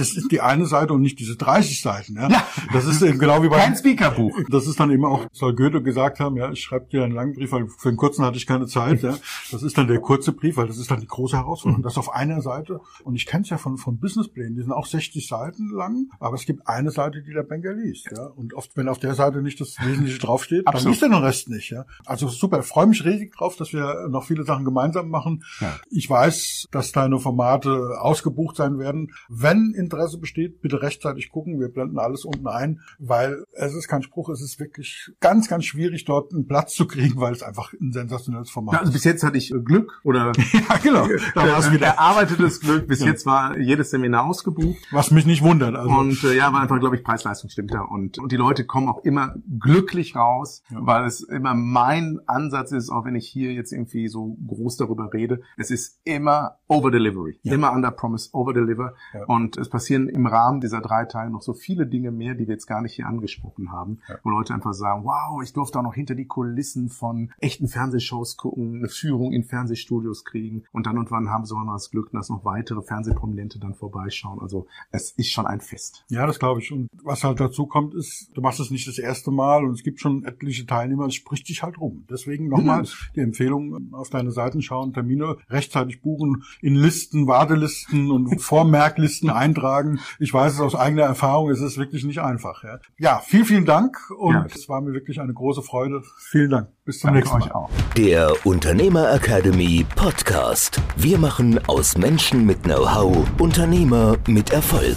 es 0.00 0.16
ist 0.16 0.32
die 0.32 0.40
eine 0.40 0.66
Seite 0.66 0.94
und 0.94 1.02
nicht 1.02 1.18
diese 1.18 1.36
30 1.36 1.80
Seiten. 1.80 2.16
Ja, 2.16 2.28
ja. 2.28 2.42
das 2.72 2.86
ist 2.86 3.02
eben 3.02 3.18
genau 3.18 3.42
wie 3.42 3.48
bei 3.48 3.58
kein 3.58 3.76
Speakerbuch. 3.76 4.38
Das 4.50 4.66
ist 4.66 4.80
dann 4.80 4.90
eben 4.90 5.04
auch, 5.04 5.26
soll 5.32 5.54
Goethe 5.54 5.82
gesagt 5.82 6.20
haben, 6.20 6.36
ja, 6.36 6.50
ich 6.50 6.60
schreibe 6.60 6.86
dir 6.86 7.04
einen 7.04 7.14
langen 7.14 7.34
Brief, 7.34 7.52
weil 7.52 7.68
für 7.68 7.88
einen 7.88 7.96
kurzen 7.96 8.24
hatte 8.24 8.36
ich 8.36 8.46
keine 8.46 8.66
Zeit. 8.66 9.02
Ja, 9.02 9.16
das 9.50 9.62
ist 9.62 9.76
dann 9.76 9.88
der 9.88 10.00
kurze 10.00 10.32
Brief, 10.32 10.56
weil 10.56 10.66
das 10.66 10.78
ist 10.78 10.90
dann 10.90 11.00
die 11.00 11.06
große 11.06 11.36
Herausforderung. 11.36 11.57
Herausforderung. 11.58 11.80
Mhm. 11.80 11.82
Das 11.82 11.98
auf 11.98 12.12
einer 12.12 12.40
Seite. 12.42 12.80
Und 13.04 13.14
ich 13.16 13.26
kenne 13.26 13.42
es 13.42 13.50
ja 13.50 13.58
von, 13.58 13.76
von 13.78 13.98
Businessplänen, 13.98 14.54
die 14.54 14.62
sind 14.62 14.72
auch 14.72 14.86
60 14.86 15.26
Seiten 15.26 15.70
lang, 15.70 16.10
aber 16.20 16.34
es 16.34 16.44
gibt 16.44 16.66
eine 16.66 16.90
Seite, 16.90 17.22
die 17.22 17.32
der 17.32 17.42
Banker 17.42 17.74
liest. 17.74 18.10
Ja? 18.16 18.26
Und 18.26 18.54
oft, 18.54 18.76
wenn 18.76 18.88
auf 18.88 18.98
der 18.98 19.14
Seite 19.14 19.42
nicht 19.42 19.60
das 19.60 19.76
Wesentliche 19.80 20.18
draufsteht, 20.18 20.64
dann 20.66 20.84
liest 20.84 21.02
er 21.02 21.08
den 21.08 21.18
Rest 21.18 21.48
nicht. 21.48 21.70
Ja? 21.70 21.84
Also 22.04 22.28
super, 22.28 22.60
ich 22.60 22.66
freue 22.66 22.86
mich 22.86 23.04
riesig 23.04 23.34
drauf, 23.34 23.56
dass 23.56 23.72
wir 23.72 24.08
noch 24.08 24.24
viele 24.24 24.44
Sachen 24.44 24.64
gemeinsam 24.64 25.08
machen. 25.08 25.44
Ja. 25.60 25.78
Ich 25.90 26.08
weiß, 26.08 26.68
dass 26.70 26.92
deine 26.92 27.18
Formate 27.18 28.00
ausgebucht 28.00 28.56
sein 28.56 28.78
werden. 28.78 29.12
Wenn 29.28 29.74
Interesse 29.76 30.18
besteht, 30.18 30.60
bitte 30.60 30.82
rechtzeitig 30.82 31.30
gucken. 31.30 31.60
Wir 31.60 31.68
blenden 31.68 31.98
alles 31.98 32.24
unten 32.24 32.48
ein, 32.48 32.80
weil 32.98 33.44
es 33.52 33.74
ist 33.74 33.88
kein 33.88 34.02
Spruch, 34.02 34.28
es 34.28 34.40
ist 34.40 34.60
wirklich 34.60 35.10
ganz, 35.20 35.48
ganz 35.48 35.64
schwierig, 35.64 36.04
dort 36.04 36.32
einen 36.32 36.46
Platz 36.46 36.74
zu 36.74 36.86
kriegen, 36.86 37.20
weil 37.20 37.32
es 37.32 37.42
einfach 37.42 37.72
ein 37.72 37.92
sensationelles 37.92 38.50
Format 38.50 38.74
ja, 38.74 38.80
also 38.80 38.92
bis 38.92 39.04
jetzt 39.04 39.22
hatte 39.22 39.38
ich 39.38 39.52
Glück 39.64 40.00
oder 40.04 40.32
ja, 40.52 40.76
genau. 40.82 41.08
da 41.38 41.52
war 41.52 41.58
es 41.58 41.72
wieder 41.72 41.86
erarbeitetes 41.86 42.60
Glück. 42.60 42.86
Bis 42.86 43.00
ja. 43.00 43.06
jetzt 43.06 43.26
war 43.26 43.58
jedes 43.58 43.90
Seminar 43.90 44.26
ausgebucht. 44.26 44.78
Was 44.90 45.10
mich 45.10 45.26
nicht 45.26 45.42
wundert. 45.42 45.74
Also. 45.74 45.90
Und 45.90 46.24
äh, 46.24 46.36
ja, 46.36 46.52
war 46.52 46.60
einfach, 46.60 46.78
glaube 46.80 46.96
ich, 46.96 47.04
Preis-Leistung 47.04 47.50
stimmt 47.50 47.72
da. 47.72 47.82
Und, 47.82 48.18
und 48.18 48.32
die 48.32 48.36
Leute 48.36 48.64
kommen 48.64 48.88
auch 48.88 49.04
immer 49.04 49.34
glücklich 49.58 50.16
raus, 50.16 50.62
ja. 50.70 50.78
weil 50.80 51.04
es 51.04 51.22
immer 51.22 51.54
mein 51.54 52.20
Ansatz 52.26 52.72
ist, 52.72 52.90
auch 52.90 53.04
wenn 53.04 53.14
ich 53.14 53.28
hier 53.28 53.52
jetzt 53.52 53.72
irgendwie 53.72 54.08
so 54.08 54.36
groß 54.46 54.76
darüber 54.76 55.12
rede, 55.12 55.40
es 55.56 55.70
ist 55.70 56.00
immer 56.04 56.58
Over-Delivery. 56.68 57.38
Ja. 57.42 57.54
Immer 57.54 57.72
Under 57.72 57.90
Promise, 57.90 58.30
Over-Deliver. 58.32 58.94
Und 59.26 59.56
es 59.56 59.68
passieren 59.68 60.08
im 60.08 60.26
Rahmen 60.26 60.60
dieser 60.60 60.80
drei 60.80 61.04
Teile 61.04 61.30
noch 61.30 61.42
so 61.42 61.54
viele 61.54 61.86
Dinge 61.86 62.10
mehr, 62.10 62.34
die 62.34 62.46
wir 62.46 62.54
jetzt 62.54 62.66
gar 62.66 62.82
nicht 62.82 62.94
hier 62.94 63.06
angesprochen 63.06 63.72
haben, 63.72 64.00
wo 64.22 64.30
Leute 64.30 64.54
einfach 64.54 64.74
sagen, 64.74 65.04
wow, 65.04 65.42
ich 65.42 65.52
durfte 65.52 65.78
auch 65.78 65.82
noch 65.82 65.94
hinter 65.94 66.14
die 66.14 66.26
Kulissen 66.26 66.88
von 66.88 67.32
echten 67.38 67.68
Fernsehshows 67.68 68.36
gucken, 68.36 68.76
eine 68.78 68.88
Führung 68.88 69.32
in 69.32 69.44
Fernsehstudios 69.44 70.24
kriegen 70.24 70.64
und 70.72 70.86
dann 70.86 70.98
und 70.98 71.10
wann 71.10 71.27
haben 71.28 71.44
sie 71.44 71.54
auch 71.54 71.64
noch 71.64 71.74
das 71.74 71.90
Glück, 71.90 72.10
dass 72.12 72.28
noch 72.28 72.44
weitere 72.44 72.82
Fernsehprominente 72.82 73.58
dann 73.58 73.74
vorbeischauen. 73.74 74.40
Also 74.40 74.66
es 74.90 75.12
ist 75.12 75.30
schon 75.30 75.46
ein 75.46 75.60
Fest. 75.60 76.04
Ja, 76.08 76.26
das 76.26 76.38
glaube 76.38 76.60
ich. 76.60 76.72
Und 76.72 76.88
was 77.02 77.24
halt 77.24 77.40
dazu 77.40 77.66
kommt, 77.66 77.94
ist, 77.94 78.30
du 78.34 78.40
machst 78.40 78.60
es 78.60 78.70
nicht 78.70 78.86
das 78.88 78.98
erste 78.98 79.30
Mal 79.30 79.64
und 79.64 79.72
es 79.72 79.82
gibt 79.82 80.00
schon 80.00 80.24
etliche 80.24 80.66
Teilnehmer, 80.66 81.06
es 81.06 81.14
spricht 81.14 81.48
dich 81.48 81.62
halt 81.62 81.78
rum. 81.78 82.04
Deswegen 82.10 82.48
nochmal 82.48 82.84
die 83.14 83.20
Empfehlung, 83.20 83.92
auf 83.92 84.10
deine 84.10 84.30
Seiten 84.30 84.62
schauen, 84.62 84.92
Termine 84.92 85.36
rechtzeitig 85.48 86.02
buchen, 86.02 86.44
in 86.60 86.74
Listen, 86.74 87.26
Wartelisten 87.26 88.10
und 88.10 88.38
Vormerklisten 88.40 89.30
eintragen. 89.30 90.00
Ich 90.18 90.32
weiß 90.32 90.54
es 90.54 90.60
aus 90.60 90.74
eigener 90.74 91.02
Erfahrung, 91.02 91.50
es 91.50 91.60
ist 91.60 91.78
wirklich 91.78 92.04
nicht 92.04 92.20
einfach. 92.20 92.64
Ja, 92.64 92.78
ja 92.98 93.20
vielen, 93.24 93.44
vielen 93.44 93.64
Dank 93.64 94.10
und 94.18 94.34
ja. 94.34 94.46
es 94.46 94.68
war 94.68 94.80
mir 94.80 94.92
wirklich 94.92 95.20
eine 95.20 95.34
große 95.34 95.62
Freude. 95.62 96.02
Vielen 96.18 96.50
Dank. 96.50 96.68
Bis 96.88 97.00
zum 97.00 97.12
Danke 97.12 97.28
nächsten 97.28 97.50
Mal. 97.50 97.52
Auch. 97.52 97.70
Der 97.98 98.46
Unternehmer 98.46 99.12
Academy 99.12 99.84
Podcast. 99.94 100.80
Wir 100.96 101.18
machen 101.18 101.60
aus 101.68 101.98
Menschen 101.98 102.46
mit 102.46 102.62
Know-how 102.62 103.26
Unternehmer 103.38 104.16
mit 104.26 104.54
Erfolg. 104.54 104.96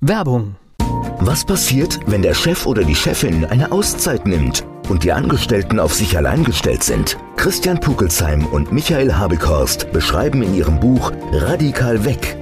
Werbung. 0.00 0.56
Was 1.20 1.44
passiert, 1.44 2.00
wenn 2.06 2.22
der 2.22 2.32
Chef 2.32 2.64
oder 2.64 2.82
die 2.82 2.94
Chefin 2.94 3.44
eine 3.44 3.70
Auszeit 3.72 4.24
nimmt? 4.24 4.64
und 4.88 5.04
die 5.04 5.12
Angestellten 5.12 5.78
auf 5.78 5.94
sich 5.94 6.16
allein 6.16 6.44
gestellt 6.44 6.82
sind. 6.82 7.16
Christian 7.36 7.80
Pukelsheim 7.80 8.44
und 8.46 8.72
Michael 8.72 9.14
Habekorst 9.14 9.90
beschreiben 9.92 10.42
in 10.42 10.54
ihrem 10.54 10.80
Buch 10.80 11.12
Radikal 11.32 12.04
weg 12.04 12.41